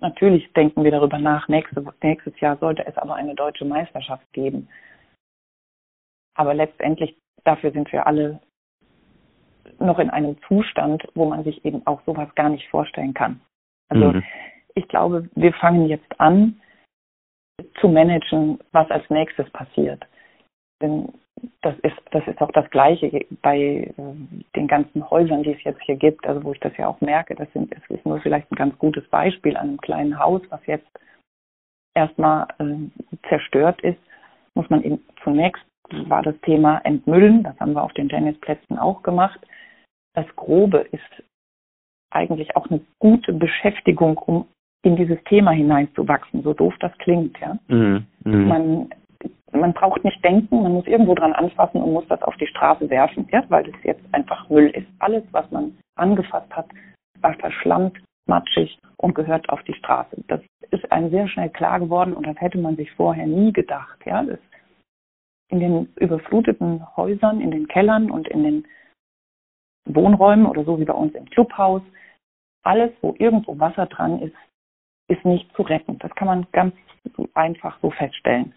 natürlich 0.00 0.52
denken 0.52 0.84
wir 0.84 0.90
darüber 0.90 1.18
nach, 1.18 1.48
nächste, 1.48 1.84
nächstes 2.02 2.38
Jahr 2.40 2.56
sollte 2.58 2.86
es 2.86 2.96
aber 2.96 3.14
eine 3.14 3.34
deutsche 3.34 3.64
Meisterschaft 3.64 4.30
geben. 4.32 4.68
Aber 6.34 6.54
letztendlich, 6.54 7.16
dafür 7.44 7.70
sind 7.72 7.90
wir 7.92 8.06
alle 8.06 8.40
noch 9.80 9.98
in 9.98 10.10
einem 10.10 10.36
Zustand, 10.46 11.06
wo 11.14 11.26
man 11.26 11.44
sich 11.44 11.64
eben 11.64 11.86
auch 11.86 12.00
sowas 12.04 12.32
gar 12.34 12.48
nicht 12.48 12.68
vorstellen 12.68 13.14
kann. 13.14 13.40
Also 13.88 14.12
mhm. 14.12 14.22
ich 14.74 14.86
glaube, 14.88 15.28
wir 15.34 15.52
fangen 15.54 15.86
jetzt 15.88 16.20
an 16.20 16.60
zu 17.80 17.88
managen, 17.88 18.58
was 18.72 18.90
als 18.90 19.08
nächstes 19.10 19.48
passiert. 19.50 20.06
Denn 20.82 21.12
das 21.62 21.74
ist, 21.80 21.96
das 22.10 22.26
ist 22.26 22.40
auch 22.40 22.52
das 22.52 22.68
Gleiche 22.70 23.26
bei 23.42 23.58
äh, 23.58 23.92
den 24.56 24.66
ganzen 24.66 25.08
Häusern, 25.10 25.42
die 25.42 25.52
es 25.52 25.62
jetzt 25.64 25.82
hier 25.82 25.96
gibt, 25.96 26.26
also 26.26 26.42
wo 26.44 26.52
ich 26.52 26.60
das 26.60 26.76
ja 26.76 26.86
auch 26.86 27.00
merke, 27.00 27.34
das, 27.34 27.50
sind, 27.52 27.74
das 27.74 27.82
ist 27.88 28.04
nur 28.04 28.20
vielleicht 28.20 28.50
ein 28.50 28.56
ganz 28.56 28.78
gutes 28.78 29.06
Beispiel 29.08 29.56
an 29.56 29.68
einem 29.68 29.80
kleinen 29.80 30.18
Haus, 30.18 30.42
was 30.50 30.64
jetzt 30.66 30.88
erstmal 31.94 32.46
äh, 32.58 33.28
zerstört 33.28 33.80
ist, 33.82 34.00
muss 34.54 34.68
man 34.70 34.82
eben 34.82 35.00
zunächst 35.22 35.64
war 36.08 36.22
das 36.22 36.38
Thema 36.42 36.78
Entmüllen, 36.84 37.42
das 37.42 37.58
haben 37.58 37.72
wir 37.72 37.82
auf 37.82 37.92
den 37.94 38.08
Tennisplätzen 38.08 38.78
auch 38.78 39.02
gemacht. 39.02 39.40
Das 40.14 40.26
Grobe 40.36 40.78
ist 40.92 41.22
eigentlich 42.10 42.56
auch 42.56 42.68
eine 42.68 42.80
gute 42.98 43.32
Beschäftigung, 43.32 44.18
um 44.18 44.46
in 44.82 44.96
dieses 44.96 45.22
Thema 45.24 45.52
hineinzuwachsen, 45.52 46.42
so 46.42 46.54
doof 46.54 46.74
das 46.80 46.96
klingt, 46.98 47.38
ja. 47.38 47.58
Mhm. 47.68 48.06
Mhm. 48.24 48.48
Man, 48.48 48.90
man 49.52 49.72
braucht 49.74 50.02
nicht 50.04 50.24
denken, 50.24 50.62
man 50.62 50.72
muss 50.72 50.86
irgendwo 50.86 51.14
dran 51.14 51.34
anfassen 51.34 51.82
und 51.82 51.92
muss 51.92 52.06
das 52.08 52.22
auf 52.22 52.36
die 52.36 52.46
Straße 52.46 52.88
werfen, 52.88 53.28
ja, 53.30 53.44
weil 53.48 53.68
es 53.68 53.74
jetzt 53.84 54.02
einfach 54.12 54.48
Müll 54.48 54.68
ist. 54.70 54.86
Alles, 54.98 55.22
was 55.32 55.50
man 55.50 55.76
angefasst 55.96 56.50
hat, 56.56 56.66
war 57.20 57.34
verschlammt, 57.34 57.98
matschig 58.26 58.78
und 58.96 59.14
gehört 59.14 59.48
auf 59.50 59.62
die 59.64 59.74
Straße. 59.74 60.16
Das 60.28 60.40
ist 60.70 60.90
einem 60.90 61.10
sehr 61.10 61.28
schnell 61.28 61.50
klar 61.50 61.78
geworden 61.78 62.14
und 62.14 62.26
das 62.26 62.40
hätte 62.40 62.58
man 62.58 62.76
sich 62.76 62.90
vorher 62.92 63.26
nie 63.26 63.52
gedacht, 63.52 63.98
ja. 64.06 64.22
Das 64.22 64.38
in 65.50 65.60
den 65.60 65.88
überfluteten 65.96 66.84
Häusern, 66.96 67.40
in 67.40 67.50
den 67.50 67.66
Kellern 67.66 68.10
und 68.10 68.28
in 68.28 68.44
den 68.44 68.66
Wohnräumen 69.94 70.46
oder 70.46 70.64
so 70.64 70.78
wie 70.78 70.84
bei 70.84 70.94
uns 70.94 71.14
im 71.14 71.28
Clubhaus, 71.30 71.82
alles, 72.62 72.90
wo 73.00 73.14
irgendwo 73.18 73.58
Wasser 73.58 73.86
dran 73.86 74.20
ist, 74.20 74.34
ist 75.08 75.24
nicht 75.24 75.52
zu 75.54 75.62
retten. 75.62 75.98
Das 75.98 76.14
kann 76.14 76.26
man 76.26 76.46
ganz 76.52 76.74
einfach 77.34 77.78
so 77.80 77.90
feststellen. 77.90 78.52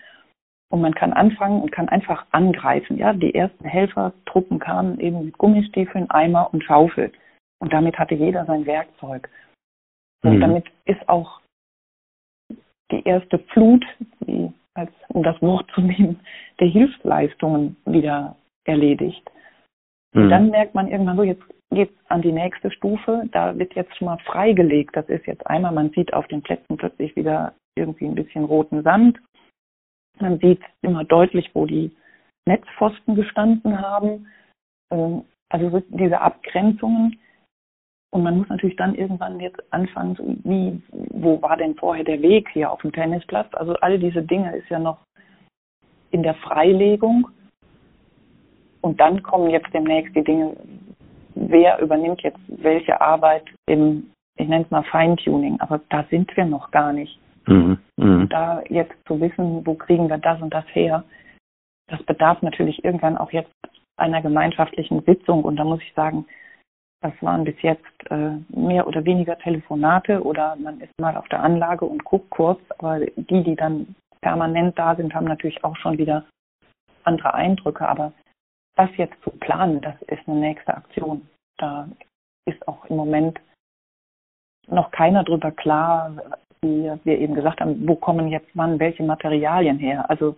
Und 0.70 0.82
man 0.82 0.96
kann 0.96 1.14
anfangen 1.14 1.62
und 1.62 1.72
kann 1.72 1.88
einfach 1.90 2.26
angreifen. 2.32 2.98
Ja, 2.98 3.14
die 3.14 3.36
ersten 3.36 3.66
Helfertruppen 3.66 4.60
kamen 4.60 5.00
eben 5.00 5.26
mit 5.26 5.38
Gummistiefeln, 5.38 6.10
Eimer 6.10 6.52
und 6.52 6.64
Schaufel. 6.64 7.12
Und 7.60 7.72
damit 7.72 7.98
hatte 7.98 8.16
jeder 8.16 8.46
sein 8.46 8.66
Werkzeug. 8.66 9.30
Und 10.24 10.38
mhm. 10.38 10.42
damit 10.42 10.66
ist 10.86 11.08
auch 11.08 11.42
die 12.92 13.04
erste 13.04 13.40
Flut, 13.40 13.86
die 14.22 14.52
als, 14.74 14.92
um 15.10 15.24
das 15.24 15.40
Wort 15.42 15.70
zu 15.76 15.82
nehmen, 15.82 16.20
der 16.60 16.68
Hilfsleistungen 16.68 17.78
wieder 17.86 18.36
erledigt. 18.66 19.30
Und 20.14 20.26
mhm. 20.26 20.30
dann 20.30 20.50
merkt 20.50 20.76
man 20.76 20.88
irgendwann 20.88 21.18
so, 21.18 21.24
jetzt 21.24 21.44
geht 21.72 21.90
es 21.90 22.10
an 22.10 22.22
die 22.22 22.32
nächste 22.32 22.72
Stufe, 22.72 23.24
da 23.32 23.58
wird 23.58 23.74
jetzt 23.74 23.96
schon 23.98 24.06
mal 24.06 24.20
freigelegt. 24.20 24.96
Das 24.96 25.08
ist 25.10 25.26
jetzt 25.26 25.46
einmal, 25.48 25.72
man 25.72 25.90
sieht 25.92 26.14
auf 26.14 26.28
den 26.28 26.42
Plätzen 26.42 26.78
plötzlich 26.78 27.16
wieder 27.16 27.54
irgendwie 27.76 28.06
ein 28.06 28.16
bisschen 28.16 28.44
roten 28.44 28.84
Sand. 28.84 29.20
Man 30.20 30.40
sieht 30.40 30.62
immer 30.82 31.04
deutlich, 31.04 31.50
wo 31.54 31.66
die 31.66 31.96
Netzpfosten 32.48 33.16
gestanden 33.16 33.82
haben. 33.82 34.28
Ähm, 34.92 35.24
also 35.50 35.82
diese 35.90 36.22
Abgrenzungen. 36.22 37.20
Und 38.12 38.24
man 38.24 38.38
muss 38.38 38.50
natürlich 38.50 38.76
dann 38.76 38.94
irgendwann 38.94 39.40
jetzt 39.40 39.62
anfangen, 39.74 40.40
wie, 40.44 40.82
wo 40.92 41.42
war 41.42 41.58
denn 41.58 41.76
vorher 41.76 42.04
der 42.04 42.22
Weg 42.22 42.48
hier 42.50 42.72
auf 42.72 42.82
dem 42.82 42.92
Tennisplatz? 42.92 43.52
Also 43.54 43.74
all 43.78 43.98
diese 43.98 44.22
Dinge 44.22 44.56
ist 44.56 44.70
ja 44.70 44.78
noch 44.78 45.00
in 46.12 46.22
der 46.22 46.36
Freilegung. 46.36 47.30
Und 48.84 49.00
dann 49.00 49.24
kommen 49.24 49.50
jetzt 49.50 49.74
demnächst 49.74 50.16
die 50.16 50.24
Dinge, 50.24 50.56
wer 51.36 51.80
übernimmt 51.80 52.22
jetzt 52.22 52.40
welche 52.48 53.00
Arbeit 53.00 53.44
im, 53.66 54.12
ich 54.38 54.48
nenne 54.48 54.66
es 54.66 54.72
mal 54.72 54.84
Feintuning, 54.84 55.60
aber 55.62 55.80
da 55.90 56.06
sind 56.10 56.36
wir 56.36 56.46
noch 56.46 56.70
gar 56.72 56.92
nicht. 56.92 57.18
Mhm. 57.48 57.78
Mhm. 57.98 58.30
Da 58.30 58.62
jetzt 58.70 58.94
zu 59.08 59.20
wissen, 59.20 59.66
wo 59.66 59.74
kriegen 59.76 60.10
wir 60.10 60.18
das 60.18 60.42
und 60.42 60.54
das 60.54 60.66
her, 60.74 61.04
das 61.88 62.04
bedarf 62.04 62.42
natürlich 62.42 62.84
irgendwann 62.84 63.18
auch 63.18 63.32
jetzt 63.32 63.52
einer 63.98 64.22
gemeinschaftlichen 64.22 65.02
Sitzung. 65.04 65.44
Und 65.44 65.56
da 65.58 65.64
muss 65.64 65.82
ich 65.82 65.94
sagen, 65.94 66.26
das 67.02 67.14
waren 67.22 67.44
bis 67.44 67.62
jetzt 67.62 67.86
äh, 68.10 68.38
mehr 68.50 68.88
oder 68.88 69.04
weniger 69.06 69.38
Telefonate 69.38 70.24
oder 70.24 70.56
man 70.56 70.80
ist 70.82 70.94
mal 71.00 71.16
auf 71.18 71.28
der 71.30 71.44
Anlage 71.44 71.86
und 71.86 72.04
guckt 72.04 72.30
kurz, 72.30 72.60
aber 72.78 73.00
die, 73.00 73.44
die 73.44 73.56
dann 73.56 73.96
permanent 74.22 74.78
da 74.80 74.96
sind, 74.96 75.14
haben 75.14 75.28
natürlich 75.28 75.64
auch 75.64 75.76
schon 75.78 75.98
wieder 75.98 76.26
andere 77.04 77.34
Eindrücke. 77.34 77.88
Aber 77.88 78.14
das 78.76 78.90
jetzt 78.98 79.22
zu 79.24 79.30
planen, 79.32 79.82
das 79.82 79.96
ist 80.04 80.28
eine 80.28 80.40
nächste 80.40 80.76
Aktion. 80.76 81.28
Da 81.58 81.88
ist 82.46 82.68
auch 82.68 82.86
im 82.86 82.98
Moment 82.98 83.40
noch 84.68 84.92
keiner 84.92 85.24
drüber 85.24 85.52
klar, 85.52 86.16
wie 86.62 86.92
wir 87.04 87.20
eben 87.20 87.36
gesagt 87.36 87.62
haben, 87.62 87.88
wo 87.88 87.96
kommen 87.96 88.30
jetzt 88.30 88.50
wann 88.54 88.80
welche 88.80 89.04
Materialien 89.04 89.78
her. 89.78 90.10
Also 90.10 90.36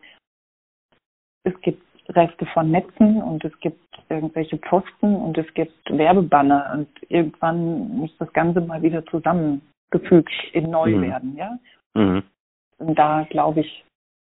es 1.43 1.59
gibt 1.61 1.83
Reste 2.09 2.45
von 2.47 2.71
Netzen 2.71 3.21
und 3.21 3.43
es 3.43 3.57
gibt 3.59 3.81
irgendwelche 4.09 4.57
Pfosten 4.57 5.15
und 5.15 5.37
es 5.37 5.51
gibt 5.53 5.77
Werbebanner 5.89 6.71
und 6.73 6.87
irgendwann 7.09 7.89
muss 7.97 8.15
das 8.17 8.31
Ganze 8.33 8.61
mal 8.61 8.81
wieder 8.81 9.05
zusammengefügt 9.07 10.31
in 10.53 10.69
neu 10.69 10.95
mhm. 10.95 11.01
werden, 11.01 11.35
ja. 11.35 11.57
Mhm. 11.95 12.23
Und 12.77 12.95
da 12.99 13.25
glaube 13.29 13.61
ich, 13.61 13.85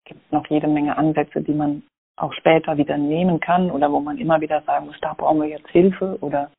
gibt 0.05 0.19
es 0.25 0.31
noch 0.31 0.45
jede 0.47 0.67
Menge 0.67 0.97
Ansätze, 0.97 1.41
die 1.41 1.53
man 1.53 1.83
auch 2.17 2.34
später 2.34 2.78
wieder 2.78 2.97
nehmen 2.97 3.39
kann 3.39 3.71
oder 3.71 3.91
wo 3.91 4.00
man 4.00 4.17
immer 4.17 4.41
wieder 4.41 4.62
sagen 4.62 4.88
muss, 4.88 5.00
da 5.02 5.13
brauchen 5.13 5.41
wir 5.41 5.47
jetzt 5.47 5.69
Hilfe 5.69 6.17
oder 6.21 6.52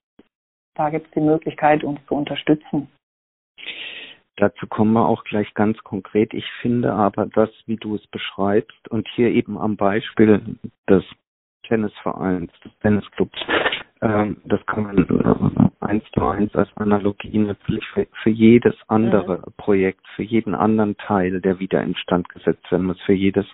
da 0.74 0.90
gibt 0.90 1.06
es 1.06 1.12
die 1.12 1.20
Möglichkeit, 1.20 1.84
uns 1.84 2.00
zu 2.06 2.14
unterstützen. 2.14 2.88
Dazu 4.36 4.66
kommen 4.66 4.94
wir 4.94 5.06
auch 5.06 5.24
gleich 5.24 5.52
ganz 5.54 5.78
konkret. 5.84 6.32
Ich 6.32 6.50
finde 6.62 6.92
aber 6.92 7.26
das, 7.26 7.50
wie 7.66 7.76
du 7.76 7.96
es 7.96 8.06
beschreibst 8.06 8.88
und 8.88 9.06
hier 9.14 9.28
eben 9.28 9.58
am 9.58 9.76
Beispiel 9.76 10.56
des 10.88 11.04
Tennisvereins, 11.64 12.50
des 12.64 12.72
Tennisclubs, 12.78 13.38
das 14.02 14.66
kann 14.66 14.82
man 14.82 14.98
äh, 14.98 15.84
eins 15.84 16.02
zu 16.12 16.26
eins 16.26 16.52
als 16.56 16.68
Analogie 16.76 17.38
natürlich 17.38 17.86
für, 17.94 18.08
für 18.22 18.30
jedes 18.30 18.74
andere 18.88 19.38
mhm. 19.38 19.52
Projekt, 19.56 20.04
für 20.16 20.24
jeden 20.24 20.56
anderen 20.56 20.96
Teil, 20.96 21.40
der 21.40 21.60
wieder 21.60 21.82
instand 21.82 22.28
gesetzt 22.28 22.70
werden 22.72 22.86
muss, 22.86 23.00
für 23.02 23.12
jedes 23.12 23.46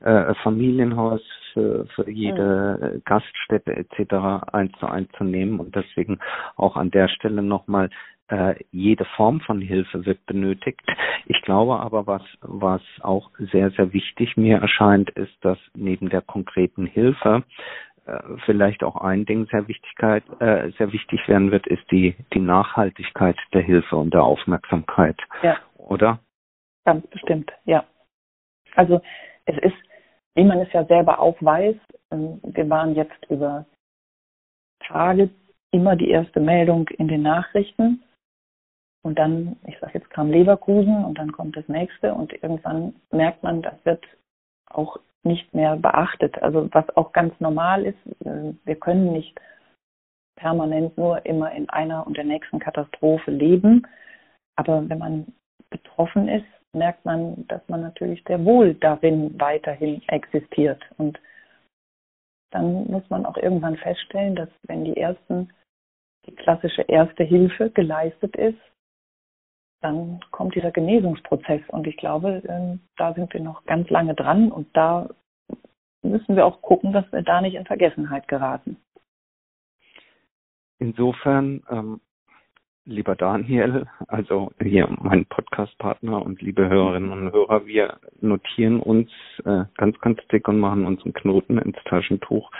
äh, 0.00 0.34
Familienhaus, 0.42 1.20
für, 1.52 1.84
für 1.94 2.10
jede 2.10 2.94
mhm. 2.94 3.02
Gaststätte 3.04 3.76
etc. 3.76 4.52
eins 4.52 4.72
zu 4.78 4.86
eins 4.86 5.10
zu 5.18 5.24
nehmen 5.24 5.60
und 5.60 5.74
deswegen 5.76 6.18
auch 6.56 6.76
an 6.76 6.90
der 6.90 7.08
Stelle 7.08 7.42
nochmal 7.42 7.90
äh, 8.30 8.54
jede 8.70 9.04
Form 9.16 9.40
von 9.40 9.60
Hilfe 9.60 10.06
wird 10.06 10.24
benötigt. 10.26 10.80
Ich 11.26 11.42
glaube 11.42 11.80
aber, 11.80 12.06
was, 12.06 12.22
was 12.40 12.82
auch 13.00 13.30
sehr, 13.52 13.70
sehr 13.72 13.92
wichtig 13.92 14.36
mir 14.36 14.58
erscheint, 14.58 15.10
ist, 15.10 15.34
dass 15.42 15.58
neben 15.74 16.08
der 16.08 16.22
konkreten 16.22 16.86
Hilfe 16.86 17.42
vielleicht 18.44 18.82
auch 18.82 18.96
ein 18.96 19.24
Ding 19.24 19.46
sehr 19.46 19.66
Wichtigkeit, 19.68 20.24
äh, 20.40 20.70
sehr 20.78 20.92
wichtig 20.92 21.26
werden 21.28 21.50
wird, 21.50 21.66
ist 21.66 21.90
die, 21.90 22.16
die 22.32 22.40
Nachhaltigkeit 22.40 23.36
der 23.52 23.62
Hilfe 23.62 23.96
und 23.96 24.14
der 24.14 24.22
Aufmerksamkeit. 24.22 25.16
Ja. 25.42 25.58
Oder? 25.76 26.18
Ganz 26.84 27.06
bestimmt, 27.08 27.52
ja. 27.64 27.84
Also 28.74 29.00
es 29.46 29.58
ist, 29.58 29.76
wie 30.34 30.44
man 30.44 30.58
es 30.60 30.72
ja 30.72 30.84
selber 30.84 31.18
auch 31.20 31.36
weiß, 31.40 31.76
ähm, 32.10 32.40
wir 32.42 32.68
waren 32.68 32.94
jetzt 32.94 33.24
über 33.28 33.66
Tage 34.80 35.30
immer 35.72 35.96
die 35.96 36.10
erste 36.10 36.40
Meldung 36.40 36.88
in 36.88 37.08
den 37.08 37.22
Nachrichten 37.22 38.02
und 39.02 39.18
dann, 39.18 39.56
ich 39.66 39.78
sag 39.80 39.94
jetzt 39.94 40.10
kam 40.10 40.30
Leverkusen 40.30 41.04
und 41.04 41.18
dann 41.18 41.32
kommt 41.32 41.56
das 41.56 41.68
nächste 41.68 42.12
und 42.14 42.32
irgendwann 42.42 42.94
merkt 43.10 43.42
man, 43.42 43.62
das 43.62 43.74
wird 43.84 44.04
auch 44.70 44.98
nicht 45.22 45.52
mehr 45.54 45.76
beachtet. 45.76 46.42
Also 46.42 46.68
was 46.72 46.88
auch 46.96 47.12
ganz 47.12 47.38
normal 47.40 47.84
ist, 47.84 48.26
äh, 48.26 48.54
wir 48.64 48.76
können 48.76 49.12
nicht 49.12 49.38
permanent 50.36 50.96
nur 50.96 51.24
immer 51.26 51.52
in 51.52 51.68
einer 51.68 52.06
und 52.06 52.16
der 52.16 52.24
nächsten 52.24 52.58
Katastrophe 52.58 53.30
leben. 53.30 53.86
Aber 54.56 54.88
wenn 54.88 54.98
man 54.98 55.26
betroffen 55.68 56.28
ist, 56.28 56.46
merkt 56.72 57.04
man, 57.04 57.46
dass 57.48 57.60
man 57.68 57.82
natürlich 57.82 58.22
sehr 58.26 58.44
wohl 58.44 58.74
darin 58.74 59.38
weiterhin 59.38 60.02
existiert. 60.08 60.82
Und 60.98 61.20
dann 62.52 62.86
muss 62.86 63.08
man 63.10 63.26
auch 63.26 63.36
irgendwann 63.36 63.76
feststellen, 63.76 64.34
dass 64.34 64.48
wenn 64.66 64.84
die 64.84 64.96
ersten, 64.96 65.52
die 66.26 66.34
klassische 66.34 66.82
erste 66.82 67.24
Hilfe 67.24 67.70
geleistet 67.70 68.36
ist, 68.36 68.58
dann 69.80 70.20
kommt 70.30 70.54
dieser 70.54 70.70
Genesungsprozess. 70.70 71.62
Und 71.68 71.86
ich 71.86 71.96
glaube, 71.96 72.42
ähm, 72.48 72.80
da 72.96 73.12
sind 73.14 73.32
wir 73.32 73.40
noch 73.40 73.64
ganz 73.64 73.88
lange 73.90 74.14
dran 74.14 74.52
und 74.52 74.68
da 74.76 75.08
müssen 76.02 76.36
wir 76.36 76.46
auch 76.46 76.62
gucken, 76.62 76.92
dass 76.92 77.10
wir 77.12 77.22
da 77.22 77.40
nicht 77.40 77.54
in 77.54 77.66
Vergessenheit 77.66 78.28
geraten. 78.28 78.76
Insofern 80.78 81.62
ähm, 81.68 82.00
lieber 82.84 83.14
Daniel, 83.14 83.86
also 84.08 84.52
hier 84.60 84.88
mein 85.00 85.26
Podcastpartner 85.26 86.22
und 86.22 86.42
liebe 86.42 86.68
Hörerinnen 86.68 87.12
und 87.12 87.32
Hörer, 87.32 87.66
wir 87.66 87.98
notieren 88.20 88.80
uns 88.80 89.10
äh, 89.44 89.64
ganz, 89.76 89.98
ganz 90.00 90.18
dick 90.32 90.48
und 90.48 90.58
machen 90.58 90.86
uns 90.86 91.02
einen 91.04 91.14
Knoten 91.14 91.58
ins 91.58 91.76
Taschentuch, 91.84 92.50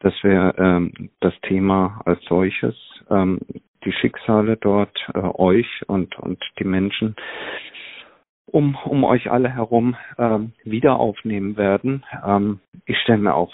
dass 0.00 0.14
wir 0.22 0.54
ähm, 0.58 1.10
das 1.20 1.34
Thema 1.42 2.00
als 2.04 2.22
solches, 2.24 2.76
ähm, 3.08 3.40
die 3.84 3.92
Schicksale 3.92 4.56
dort, 4.56 4.96
äh, 5.14 5.18
euch 5.18 5.82
und, 5.86 6.18
und 6.18 6.42
die 6.58 6.64
Menschen 6.64 7.16
um, 8.52 8.76
um 8.84 9.04
euch 9.04 9.30
alle 9.30 9.48
herum 9.48 9.96
ähm, 10.18 10.52
wieder 10.64 10.98
aufnehmen 10.98 11.56
werden. 11.56 12.04
Ähm, 12.24 12.60
ich 12.86 12.98
stelle 12.98 13.18
mir 13.18 13.34
auch 13.34 13.52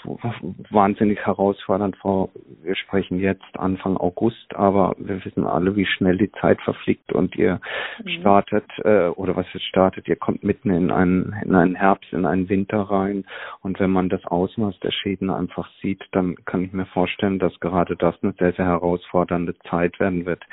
wahnsinnig 0.69 1.25
herausfordernd 1.25 1.97
vor. 1.97 2.29
Wir 2.63 2.75
sprechen 2.75 3.19
jetzt 3.19 3.57
Anfang 3.57 3.97
August, 3.97 4.55
aber 4.55 4.95
wir 4.97 5.23
wissen 5.23 5.45
alle, 5.45 5.75
wie 5.75 5.85
schnell 5.85 6.17
die 6.17 6.31
Zeit 6.33 6.59
verfliegt 6.61 7.13
und 7.13 7.35
ihr 7.35 7.59
mhm. 8.03 8.09
startet 8.09 8.65
äh, 8.83 9.07
oder 9.09 9.35
was 9.35 9.45
jetzt 9.53 9.65
startet, 9.65 10.07
ihr 10.07 10.15
kommt 10.15 10.43
mitten 10.43 10.71
in 10.71 10.91
einen, 10.91 11.35
in 11.43 11.55
einen 11.55 11.75
Herbst, 11.75 12.11
in 12.13 12.25
einen 12.25 12.49
Winter 12.49 12.81
rein 12.81 13.25
und 13.61 13.79
wenn 13.79 13.91
man 13.91 14.09
das 14.09 14.25
Ausmaß 14.25 14.79
der 14.79 14.91
Schäden 14.91 15.29
einfach 15.29 15.69
sieht, 15.81 16.03
dann 16.11 16.35
kann 16.45 16.63
ich 16.63 16.73
mir 16.73 16.85
vorstellen, 16.87 17.39
dass 17.39 17.59
gerade 17.59 17.95
das 17.95 18.15
eine 18.21 18.33
sehr, 18.39 18.53
sehr 18.53 18.65
herausfordernde 18.65 19.57
Zeit 19.69 19.99
werden 19.99 20.25
wird. 20.25 20.43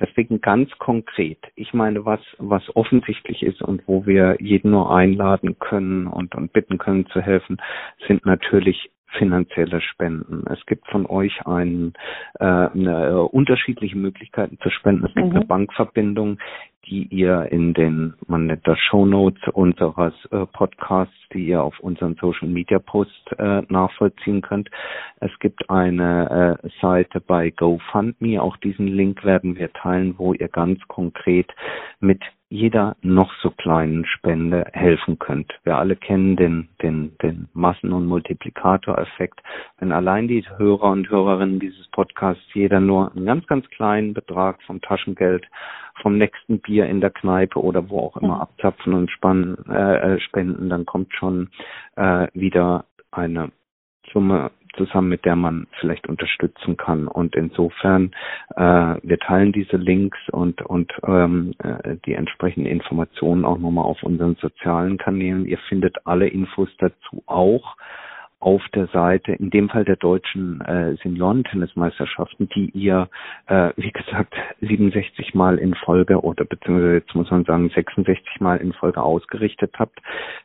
Deswegen 0.00 0.40
ganz 0.40 0.70
konkret, 0.78 1.38
ich 1.54 1.74
meine, 1.74 2.04
was, 2.04 2.20
was 2.38 2.62
offensichtlich 2.76 3.42
ist 3.42 3.62
und 3.62 3.81
wo 3.86 4.06
wir 4.06 4.36
jeden 4.40 4.70
nur 4.70 4.94
einladen 4.94 5.58
können 5.58 6.06
und, 6.06 6.34
und 6.34 6.52
bitten 6.52 6.78
können 6.78 7.06
zu 7.06 7.20
helfen, 7.20 7.58
sind 8.06 8.26
natürlich 8.26 8.90
finanzielle 9.18 9.80
Spenden. 9.80 10.44
Es 10.50 10.64
gibt 10.66 10.86
von 10.88 11.06
euch 11.06 11.46
ein, 11.46 11.92
äh, 12.40 12.44
eine, 12.44 13.08
äh, 13.08 13.12
unterschiedliche 13.12 13.96
Möglichkeiten 13.96 14.58
zu 14.62 14.70
spenden. 14.70 15.04
Es 15.06 15.14
gibt 15.14 15.28
mhm. 15.28 15.36
eine 15.36 15.44
Bankverbindung, 15.44 16.38
die 16.86 17.06
ihr 17.06 17.46
in 17.52 17.74
den, 17.74 18.14
man 18.26 18.46
nennt 18.46 18.66
das 18.66 18.78
Show 18.78 19.06
Notes 19.06 19.40
unseres 19.52 20.14
äh, 20.30 20.46
Podcasts, 20.46 21.14
die 21.32 21.46
ihr 21.46 21.62
auf 21.62 21.78
unseren 21.80 22.16
Social 22.20 22.48
Media 22.48 22.78
Post 22.78 23.30
äh, 23.38 23.62
nachvollziehen 23.68 24.42
könnt. 24.42 24.68
Es 25.20 25.30
gibt 25.38 25.70
eine 25.70 26.58
äh, 26.62 26.68
Seite 26.80 27.20
bei 27.20 27.50
GoFundMe, 27.50 28.42
auch 28.42 28.56
diesen 28.56 28.88
Link 28.88 29.24
werden 29.24 29.56
wir 29.56 29.72
teilen, 29.72 30.18
wo 30.18 30.34
ihr 30.34 30.48
ganz 30.48 30.80
konkret 30.88 31.52
mit 32.00 32.20
jeder 32.52 32.96
noch 33.00 33.32
so 33.40 33.50
kleinen 33.50 34.04
Spende 34.04 34.66
helfen 34.74 35.18
könnt. 35.18 35.58
Wir 35.64 35.78
alle 35.78 35.96
kennen 35.96 36.36
den, 36.36 36.68
den, 36.82 37.16
den 37.22 37.48
Massen- 37.54 37.94
und 37.94 38.06
Multiplikatoreffekt. 38.06 39.40
Wenn 39.78 39.90
allein 39.90 40.28
die 40.28 40.44
Hörer 40.58 40.90
und 40.90 41.08
Hörerinnen 41.08 41.60
dieses 41.60 41.88
Podcasts 41.88 42.44
jeder 42.52 42.78
nur 42.78 43.10
einen 43.16 43.24
ganz, 43.24 43.46
ganz 43.46 43.66
kleinen 43.70 44.12
Betrag 44.12 44.62
vom 44.64 44.82
Taschengeld, 44.82 45.46
vom 46.02 46.18
nächsten 46.18 46.60
Bier 46.60 46.84
in 46.86 47.00
der 47.00 47.10
Kneipe 47.10 47.58
oder 47.58 47.88
wo 47.88 48.00
auch 48.00 48.18
immer 48.18 48.34
mhm. 48.34 48.42
abzapfen 48.42 48.92
und 48.92 49.10
spannen, 49.10 49.56
äh, 49.70 50.16
äh, 50.16 50.20
spenden, 50.20 50.68
dann 50.68 50.84
kommt 50.84 51.14
schon 51.14 51.48
äh, 51.96 52.28
wieder 52.34 52.84
eine 53.12 53.50
Summe 54.12 54.50
zusammen, 54.76 55.08
mit 55.08 55.24
der 55.24 55.36
man 55.36 55.66
vielleicht 55.80 56.08
unterstützen 56.08 56.76
kann. 56.76 57.08
Und 57.08 57.36
insofern, 57.36 58.12
äh, 58.56 58.96
wir 59.02 59.18
teilen 59.18 59.52
diese 59.52 59.76
Links 59.76 60.18
und, 60.30 60.62
und 60.62 60.92
ähm, 61.06 61.54
äh, 61.62 61.96
die 62.06 62.14
entsprechenden 62.14 62.70
Informationen 62.70 63.44
auch 63.44 63.58
nochmal 63.58 63.84
auf 63.84 64.02
unseren 64.02 64.36
sozialen 64.36 64.98
Kanälen. 64.98 65.46
Ihr 65.46 65.58
findet 65.68 66.06
alle 66.06 66.28
Infos 66.28 66.68
dazu 66.78 67.22
auch 67.26 67.76
auf 68.42 68.62
der 68.74 68.88
Seite, 68.88 69.32
in 69.32 69.48
dem 69.50 69.68
Fall 69.68 69.84
der 69.84 69.96
deutschen 69.96 70.60
äh, 70.62 70.96
Seniorentennismeisterschaften, 71.02 72.48
die 72.48 72.70
ihr, 72.70 73.10
äh, 73.46 73.70
wie 73.76 73.92
gesagt, 73.92 74.34
67 74.60 75.34
Mal 75.34 75.58
in 75.58 75.74
Folge 75.74 76.20
oder 76.20 76.44
beziehungsweise 76.44 76.94
jetzt 76.94 77.14
muss 77.14 77.30
man 77.30 77.44
sagen 77.44 77.70
66 77.70 78.40
Mal 78.40 78.56
in 78.56 78.72
Folge 78.72 79.00
ausgerichtet 79.00 79.74
habt. 79.78 80.00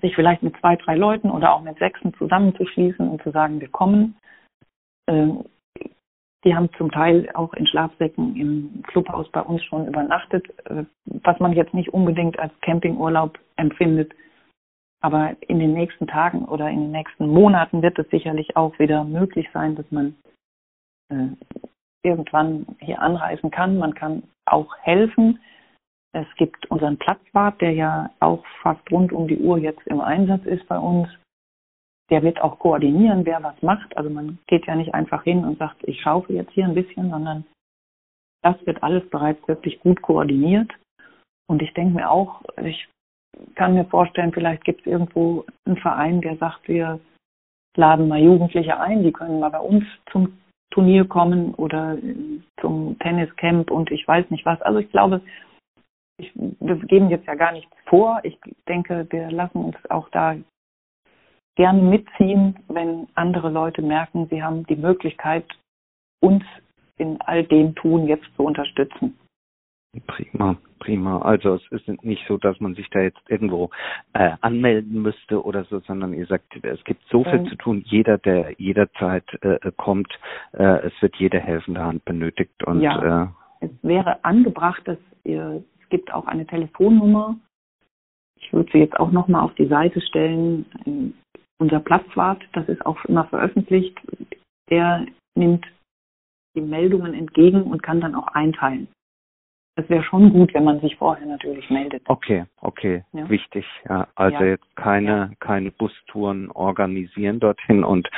sich 0.00 0.14
vielleicht 0.14 0.42
mit 0.42 0.56
zwei, 0.58 0.76
drei 0.76 0.96
Leuten 0.96 1.30
oder 1.30 1.54
auch 1.54 1.62
mit 1.62 1.78
sechsen 1.78 2.14
zusammenzuschließen 2.14 3.08
und 3.08 3.22
zu 3.22 3.30
sagen, 3.30 3.60
wir 3.60 3.68
kommen. 3.68 4.16
Die 6.44 6.54
haben 6.54 6.68
zum 6.76 6.90
Teil 6.90 7.28
auch 7.34 7.54
in 7.54 7.66
Schlafsäcken 7.66 8.36
im 8.36 8.82
Clubhaus 8.86 9.28
bei 9.30 9.40
uns 9.40 9.62
schon 9.64 9.86
übernachtet, 9.86 10.46
äh, 10.66 10.84
was 11.06 11.38
man 11.40 11.54
jetzt 11.54 11.74
nicht 11.74 11.92
unbedingt 11.92 12.38
als 12.38 12.52
Campingurlaub 12.60 13.38
empfindet. 13.56 14.12
Aber 15.00 15.36
in 15.40 15.58
den 15.58 15.72
nächsten 15.72 16.06
Tagen 16.06 16.44
oder 16.44 16.68
in 16.68 16.80
den 16.80 16.90
nächsten 16.90 17.28
Monaten 17.28 17.82
wird 17.82 17.98
es 17.98 18.08
sicherlich 18.10 18.56
auch 18.56 18.78
wieder 18.78 19.04
möglich 19.04 19.48
sein, 19.52 19.74
dass 19.74 19.90
man 19.90 20.14
äh, 21.10 21.28
irgendwann 22.02 22.66
hier 22.78 23.00
anreisen 23.00 23.50
kann. 23.50 23.78
Man 23.78 23.94
kann 23.94 24.22
auch 24.46 24.76
helfen. 24.78 25.40
Es 26.12 26.26
gibt 26.36 26.70
unseren 26.70 26.98
Platzwart, 26.98 27.60
der 27.60 27.72
ja 27.72 28.10
auch 28.20 28.44
fast 28.62 28.90
rund 28.92 29.12
um 29.12 29.26
die 29.26 29.38
Uhr 29.38 29.58
jetzt 29.58 29.86
im 29.86 30.00
Einsatz 30.00 30.44
ist 30.44 30.66
bei 30.68 30.78
uns 30.78 31.08
der 32.10 32.22
wird 32.22 32.40
auch 32.40 32.58
koordinieren, 32.58 33.24
wer 33.24 33.42
was 33.42 33.60
macht. 33.62 33.96
Also 33.96 34.10
man 34.10 34.38
geht 34.46 34.66
ja 34.66 34.74
nicht 34.74 34.94
einfach 34.94 35.22
hin 35.24 35.44
und 35.44 35.58
sagt, 35.58 35.76
ich 35.84 36.00
schaufel 36.00 36.36
jetzt 36.36 36.52
hier 36.52 36.64
ein 36.64 36.74
bisschen, 36.74 37.10
sondern 37.10 37.44
das 38.42 38.54
wird 38.66 38.82
alles 38.82 39.08
bereits 39.08 39.46
wirklich 39.48 39.80
gut 39.80 40.02
koordiniert. 40.02 40.70
Und 41.46 41.62
ich 41.62 41.72
denke 41.74 41.94
mir 41.94 42.10
auch, 42.10 42.42
ich 42.62 42.88
kann 43.54 43.74
mir 43.74 43.84
vorstellen, 43.86 44.32
vielleicht 44.32 44.64
gibt 44.64 44.80
es 44.80 44.86
irgendwo 44.86 45.44
einen 45.66 45.76
Verein, 45.78 46.20
der 46.20 46.36
sagt, 46.36 46.68
wir 46.68 47.00
laden 47.76 48.08
mal 48.08 48.20
Jugendliche 48.20 48.78
ein, 48.78 49.02
die 49.02 49.12
können 49.12 49.40
mal 49.40 49.50
bei 49.50 49.58
uns 49.58 49.84
zum 50.12 50.38
Turnier 50.70 51.06
kommen 51.06 51.54
oder 51.54 51.96
zum 52.60 52.98
Tenniscamp 52.98 53.70
und 53.70 53.90
ich 53.90 54.06
weiß 54.06 54.30
nicht 54.30 54.44
was. 54.44 54.60
Also 54.62 54.78
ich 54.78 54.90
glaube, 54.90 55.20
ich, 56.18 56.32
wir 56.34 56.76
geben 56.76 57.10
jetzt 57.10 57.26
ja 57.26 57.34
gar 57.34 57.52
nichts 57.52 57.72
vor. 57.86 58.20
Ich 58.24 58.38
denke, 58.68 59.06
wir 59.10 59.30
lassen 59.30 59.58
uns 59.58 59.76
auch 59.90 60.08
da 60.10 60.36
gerne 61.56 61.82
mitziehen, 61.82 62.56
wenn 62.68 63.06
andere 63.14 63.50
Leute 63.50 63.82
merken, 63.82 64.26
sie 64.30 64.42
haben 64.42 64.64
die 64.66 64.76
Möglichkeit, 64.76 65.46
uns 66.20 66.42
in 66.96 67.20
all 67.22 67.44
dem 67.44 67.74
Tun 67.74 68.06
jetzt 68.06 68.26
zu 68.36 68.44
unterstützen. 68.44 69.18
Prima, 70.06 70.56
prima. 70.80 71.20
Also 71.20 71.54
es 71.54 71.62
ist 71.70 72.02
nicht 72.02 72.24
so, 72.26 72.36
dass 72.36 72.58
man 72.58 72.74
sich 72.74 72.90
da 72.90 73.00
jetzt 73.00 73.20
irgendwo 73.28 73.70
äh, 74.12 74.32
anmelden 74.40 75.02
müsste 75.02 75.44
oder 75.44 75.64
so, 75.64 75.78
sondern 75.80 76.12
ihr 76.14 76.26
sagt, 76.26 76.56
es 76.64 76.82
gibt 76.84 77.02
so 77.10 77.22
viel 77.22 77.40
ähm, 77.40 77.46
zu 77.46 77.54
tun. 77.56 77.84
Jeder, 77.86 78.18
der 78.18 78.54
jederzeit 78.58 79.24
äh, 79.42 79.70
kommt, 79.76 80.12
äh, 80.52 80.86
es 80.86 80.92
wird 81.00 81.14
jede 81.16 81.38
helfende 81.38 81.80
Hand 81.80 82.04
benötigt. 82.04 82.64
Und, 82.64 82.80
ja, 82.80 83.24
äh, 83.60 83.66
es 83.66 83.70
wäre 83.82 84.24
angebracht, 84.24 84.82
dass 84.86 84.98
ihr, 85.22 85.62
es 85.80 85.88
gibt 85.90 86.12
auch 86.12 86.26
eine 86.26 86.46
Telefonnummer. 86.46 87.36
Ich 88.40 88.52
würde 88.52 88.70
sie 88.72 88.78
jetzt 88.78 88.98
auch 88.98 89.12
nochmal 89.12 89.42
auf 89.42 89.54
die 89.54 89.68
Seite 89.68 90.00
stellen 90.00 90.66
unser 91.58 91.80
Platzwart, 91.80 92.42
das 92.52 92.68
ist 92.68 92.84
auch 92.84 93.04
immer 93.04 93.24
veröffentlicht, 93.26 94.00
der 94.70 95.06
nimmt 95.34 95.66
die 96.56 96.60
Meldungen 96.60 97.14
entgegen 97.14 97.62
und 97.62 97.82
kann 97.82 98.00
dann 98.00 98.14
auch 98.14 98.28
einteilen. 98.28 98.86
es 99.76 99.88
wäre 99.88 100.04
schon 100.04 100.32
gut, 100.32 100.54
wenn 100.54 100.62
man 100.62 100.78
sich 100.80 100.94
vorher 100.96 101.26
natürlich 101.26 101.68
meldet. 101.68 102.08
Okay, 102.08 102.44
okay, 102.60 103.02
ja. 103.12 103.28
wichtig. 103.28 103.66
Ja, 103.88 104.06
also 104.14 104.38
ja. 104.38 104.50
jetzt 104.50 104.76
keine 104.76 105.32
keine 105.40 105.72
Bustouren 105.72 106.48
organisieren 106.52 107.40
dorthin 107.40 107.82
und 107.82 108.08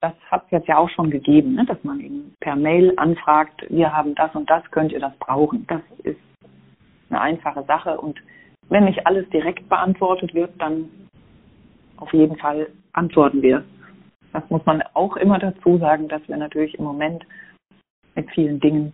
das 0.00 0.12
hat 0.30 0.44
es 0.46 0.50
jetzt 0.50 0.68
ja 0.68 0.78
auch 0.78 0.90
schon 0.90 1.10
gegeben, 1.10 1.54
ne? 1.54 1.64
dass 1.64 1.82
man 1.84 2.00
eben 2.00 2.34
per 2.40 2.56
Mail 2.56 2.92
anfragt, 2.96 3.64
wir 3.68 3.92
haben 3.92 4.14
das 4.16 4.34
und 4.34 4.50
das, 4.50 4.68
könnt 4.70 4.92
ihr 4.92 5.00
das 5.00 5.16
brauchen. 5.18 5.64
Das 5.68 5.80
ist 6.02 6.18
eine 7.08 7.20
einfache 7.20 7.62
Sache 7.64 8.00
und 8.00 8.20
wenn 8.68 8.84
nicht 8.84 9.06
alles 9.06 9.28
direkt 9.30 9.68
beantwortet 9.68 10.34
wird, 10.34 10.50
dann 10.58 10.88
auf 11.98 12.12
jeden 12.12 12.36
Fall 12.36 12.68
antworten 12.92 13.42
wir. 13.42 13.64
Das 14.32 14.48
muss 14.50 14.64
man 14.64 14.82
auch 14.94 15.16
immer 15.16 15.38
dazu 15.38 15.78
sagen, 15.78 16.08
dass 16.08 16.26
wir 16.28 16.36
natürlich 16.36 16.78
im 16.78 16.84
Moment 16.84 17.24
mit 18.14 18.30
vielen 18.30 18.60
Dingen 18.60 18.92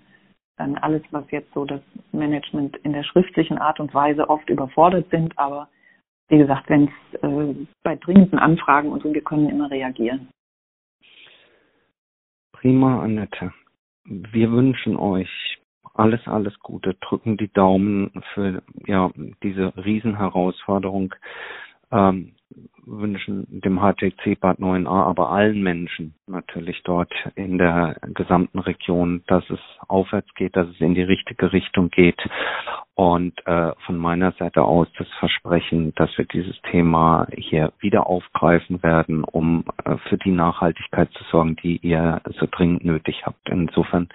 dann 0.56 0.76
alles, 0.78 1.02
was 1.12 1.30
jetzt 1.30 1.52
so 1.54 1.64
das 1.64 1.80
Management 2.12 2.76
in 2.78 2.92
der 2.92 3.04
schriftlichen 3.04 3.58
Art 3.58 3.78
und 3.78 3.94
Weise 3.94 4.28
oft 4.28 4.48
überfordert 4.50 5.08
sind, 5.10 5.38
aber 5.38 5.68
wie 6.28 6.38
gesagt, 6.38 6.68
wenn 6.68 6.84
es 7.12 7.22
äh, 7.22 7.54
bei 7.82 7.96
dringenden 7.96 8.38
Anfragen 8.38 8.90
und 8.90 9.02
so, 9.02 9.14
wir 9.14 9.22
können 9.22 9.48
immer 9.48 9.70
reagieren. 9.70 10.28
Prima, 12.52 13.02
Annette. 13.02 13.52
Wir 14.04 14.50
wünschen 14.50 14.96
euch 14.96 15.58
alles, 15.94 16.26
alles 16.26 16.58
Gute. 16.60 16.94
Drücken 16.94 17.36
die 17.36 17.52
Daumen 17.52 18.10
für 18.34 18.62
ja 18.86 19.10
diese 19.42 19.72
Riesenherausforderung. 19.76 21.14
Ähm, 21.90 22.34
wünschen 22.88 23.46
dem 23.60 23.78
HTC 23.78 24.40
Bad 24.40 24.58
9a, 24.58 24.88
aber 24.88 25.30
allen 25.30 25.62
Menschen 25.62 26.14
natürlich 26.26 26.82
dort 26.84 27.12
in 27.34 27.58
der 27.58 27.96
gesamten 28.14 28.58
Region, 28.58 29.22
dass 29.26 29.48
es 29.50 29.60
aufwärts 29.86 30.32
geht, 30.34 30.56
dass 30.56 30.68
es 30.68 30.80
in 30.80 30.94
die 30.94 31.02
richtige 31.02 31.52
Richtung 31.52 31.90
geht 31.90 32.20
und 32.98 33.46
äh, 33.46 33.72
von 33.86 33.96
meiner 33.96 34.32
Seite 34.32 34.62
aus 34.62 34.88
das 34.98 35.06
Versprechen, 35.20 35.94
dass 35.94 36.10
wir 36.18 36.24
dieses 36.24 36.60
Thema 36.62 37.28
hier 37.36 37.72
wieder 37.78 38.08
aufgreifen 38.08 38.82
werden, 38.82 39.22
um 39.22 39.64
äh, 39.84 39.96
für 40.08 40.18
die 40.18 40.32
Nachhaltigkeit 40.32 41.08
zu 41.12 41.22
sorgen, 41.30 41.54
die 41.62 41.76
ihr 41.76 42.20
so 42.40 42.48
dringend 42.50 42.84
nötig 42.84 43.24
habt. 43.24 43.48
Insofern 43.48 44.08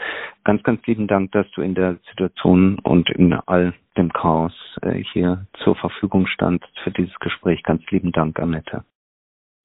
ganz, 0.44 0.64
ganz 0.64 0.86
lieben 0.86 1.08
Dank, 1.08 1.32
dass 1.32 1.50
du 1.52 1.62
in 1.62 1.76
der 1.76 1.96
Situation 2.10 2.78
und 2.80 3.10
in 3.10 3.34
all 3.34 3.74
dem 3.98 4.12
Chaos 4.12 4.54
äh, 4.82 5.04
hier 5.14 5.46
zur 5.64 5.76
Verfügung 5.76 6.28
standst 6.28 6.68
für 6.84 6.92
dieses 6.92 7.18
Gespräch. 7.20 7.64
Ganz 7.64 7.84
lieben 7.92 8.12
Dank, 8.12 8.40
Annette. 8.40 8.84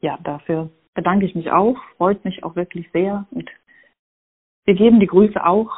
Ja, 0.00 0.18
dafür 0.22 0.70
bedanke 0.94 1.26
ich 1.26 1.34
mich 1.34 1.50
auch. 1.50 1.76
Freut 1.96 2.24
mich 2.24 2.44
auch 2.44 2.56
wirklich 2.56 2.90
sehr. 2.92 3.26
Und 3.30 3.50
wir 4.64 4.74
geben 4.74 5.00
die 5.00 5.06
Grüße 5.06 5.44
auch 5.44 5.70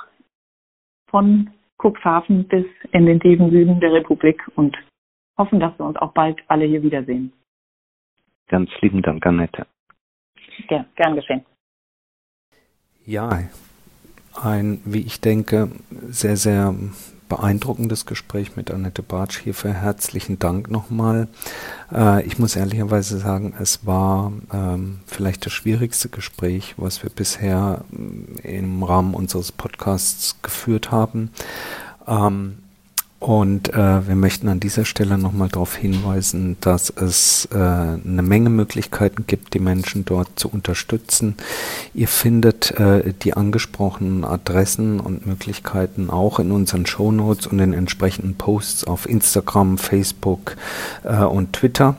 von 1.11 1.51
Cuxhaven 1.81 2.47
bis 2.49 2.67
in 2.93 3.07
den 3.07 3.21
tiefen 3.21 3.51
Süden 3.51 3.81
der 3.81 3.93
Republik 3.93 4.43
und 4.57 4.77
hoffen, 5.39 5.61
dass 5.61 5.79
wir 5.79 5.87
uns 5.87 5.97
auch 5.97 6.13
bald 6.13 6.41
alle 6.49 6.67
hier 6.67 6.83
wiedersehen. 6.83 7.33
Ganz 8.49 8.71
lieben 8.81 9.01
Dank, 9.03 9.25
Annette. 9.25 9.67
Gern, 10.69 10.87
gern 10.97 11.15
geschehen. 11.15 11.45
Ja, 13.07 13.31
ein, 14.35 14.81
wie 14.85 15.01
ich 15.01 15.21
denke, 15.21 15.71
sehr, 15.91 16.37
sehr 16.37 16.75
beeindruckendes 17.31 18.05
Gespräch 18.05 18.57
mit 18.57 18.71
Annette 18.71 19.03
Bartsch. 19.03 19.39
Hierfür 19.39 19.73
herzlichen 19.73 20.39
Dank 20.39 20.71
nochmal. 20.71 21.29
Äh, 21.91 22.27
ich 22.27 22.39
muss 22.39 22.57
ehrlicherweise 22.57 23.19
sagen, 23.19 23.55
es 23.59 23.87
war 23.87 24.33
ähm, 24.53 24.99
vielleicht 25.07 25.47
das 25.47 25.55
schwierigste 25.55 26.11
Gespräch, 26.11 26.75
was 26.77 27.03
wir 27.03 27.09
bisher 27.09 27.85
äh, 28.43 28.59
im 28.59 28.83
Rahmen 28.83 29.15
unseres 29.15 29.53
Podcasts 29.53 30.43
geführt 30.43 30.91
haben. 30.91 31.31
Ähm, 32.07 32.59
und 33.21 33.73
äh, 33.75 34.09
wir 34.09 34.17
möchten 34.17 34.49
an 34.49 34.61
dieser 34.61 34.87
Stelle 34.87 35.19
nochmal 35.19 35.49
darauf 35.49 35.77
hinweisen, 35.77 36.57
dass 36.63 36.89
es 36.89 37.47
äh, 37.53 37.59
eine 37.59 38.23
Menge 38.23 38.49
Möglichkeiten 38.49 39.27
gibt, 39.27 39.53
die 39.53 39.59
Menschen 39.59 40.07
dort 40.07 40.31
zu 40.37 40.49
unterstützen. 40.49 41.35
Ihr 41.93 42.09
findet 42.09 42.71
äh, 42.81 43.13
die 43.13 43.35
angesprochenen 43.35 44.25
Adressen 44.25 45.01
und 45.01 45.27
Möglichkeiten 45.27 46.09
auch 46.09 46.39
in 46.39 46.51
unseren 46.51 46.87
Shownotes 46.87 47.47
und 47.47 47.59
den 47.59 47.75
entsprechenden 47.75 48.37
Posts 48.37 48.85
auf 48.85 49.07
Instagram, 49.07 49.77
Facebook 49.77 50.57
äh, 51.05 51.23
und 51.23 51.53
Twitter, 51.53 51.97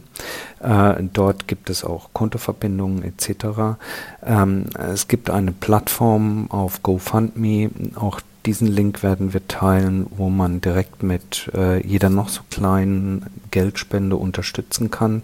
Äh, 0.60 0.94
dort 1.12 1.48
gibt 1.48 1.70
es 1.70 1.84
auch 1.84 2.10
Kontoverbindungen 2.12 3.02
etc. 3.02 3.78
Ähm, 4.24 4.66
es 4.76 5.08
gibt 5.08 5.30
eine 5.30 5.52
Plattform 5.52 6.50
auf 6.50 6.82
GoFundMe, 6.82 7.70
auch 7.96 8.20
diesen 8.46 8.66
Link 8.66 9.02
werden 9.02 9.32
wir 9.32 9.46
teilen, 9.46 10.06
wo 10.10 10.28
man 10.28 10.60
direkt 10.60 11.02
mit 11.02 11.50
äh, 11.54 11.84
jeder 11.86 12.10
noch 12.10 12.28
so 12.28 12.40
kleinen 12.50 13.26
Geldspende 13.50 14.16
unterstützen 14.16 14.90
kann. 14.90 15.22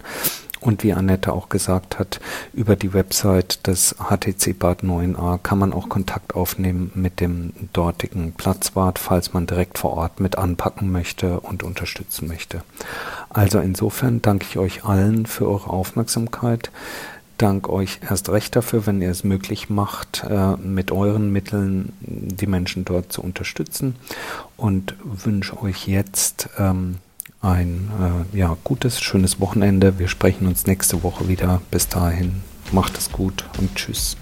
Und 0.61 0.83
wie 0.83 0.93
Annette 0.93 1.31
auch 1.33 1.49
gesagt 1.49 1.99
hat, 1.99 2.19
über 2.53 2.75
die 2.75 2.93
Website 2.93 3.65
des 3.67 3.95
HTC 3.97 4.57
Bad 4.57 4.83
9a 4.83 5.37
kann 5.37 5.57
man 5.57 5.71
auch 5.73 5.87
Kontakt 5.87 6.35
aufnehmen 6.35 6.91
mit 6.95 7.19
dem 7.21 7.53
dortigen 7.71 8.33
Platzwart, 8.33 8.99
falls 8.99 9.33
man 9.33 9.47
direkt 9.47 9.77
vor 9.77 9.91
Ort 9.91 10.19
mit 10.19 10.37
anpacken 10.37 10.91
möchte 10.91 11.39
und 11.39 11.63
unterstützen 11.63 12.27
möchte. 12.27 12.61
Also 13.29 13.59
insofern 13.59 14.21
danke 14.21 14.45
ich 14.49 14.57
euch 14.57 14.83
allen 14.83 15.25
für 15.25 15.47
eure 15.47 15.69
Aufmerksamkeit. 15.69 16.71
Dank 17.37 17.69
euch 17.69 18.01
erst 18.07 18.27
recht 18.27 18.57
dafür, 18.57 18.85
wenn 18.85 19.01
ihr 19.01 19.11
es 19.11 19.23
möglich 19.23 19.69
macht, 19.69 20.25
äh, 20.29 20.57
mit 20.57 20.91
euren 20.91 21.31
Mitteln 21.31 21.93
die 22.01 22.47
Menschen 22.47 22.83
dort 22.83 23.13
zu 23.13 23.21
unterstützen 23.21 23.95
und 24.57 24.95
wünsche 25.03 25.61
euch 25.61 25.87
jetzt 25.87 26.49
ähm, 26.57 26.97
ein 27.41 27.89
äh, 28.33 28.37
ja, 28.37 28.57
gutes, 28.63 29.01
schönes 29.01 29.39
Wochenende. 29.39 29.99
Wir 29.99 30.07
sprechen 30.07 30.47
uns 30.47 30.67
nächste 30.67 31.03
Woche 31.03 31.27
wieder. 31.27 31.61
Bis 31.71 31.87
dahin, 31.87 32.43
macht 32.71 32.97
es 32.97 33.11
gut 33.11 33.45
und 33.57 33.75
tschüss. 33.75 34.17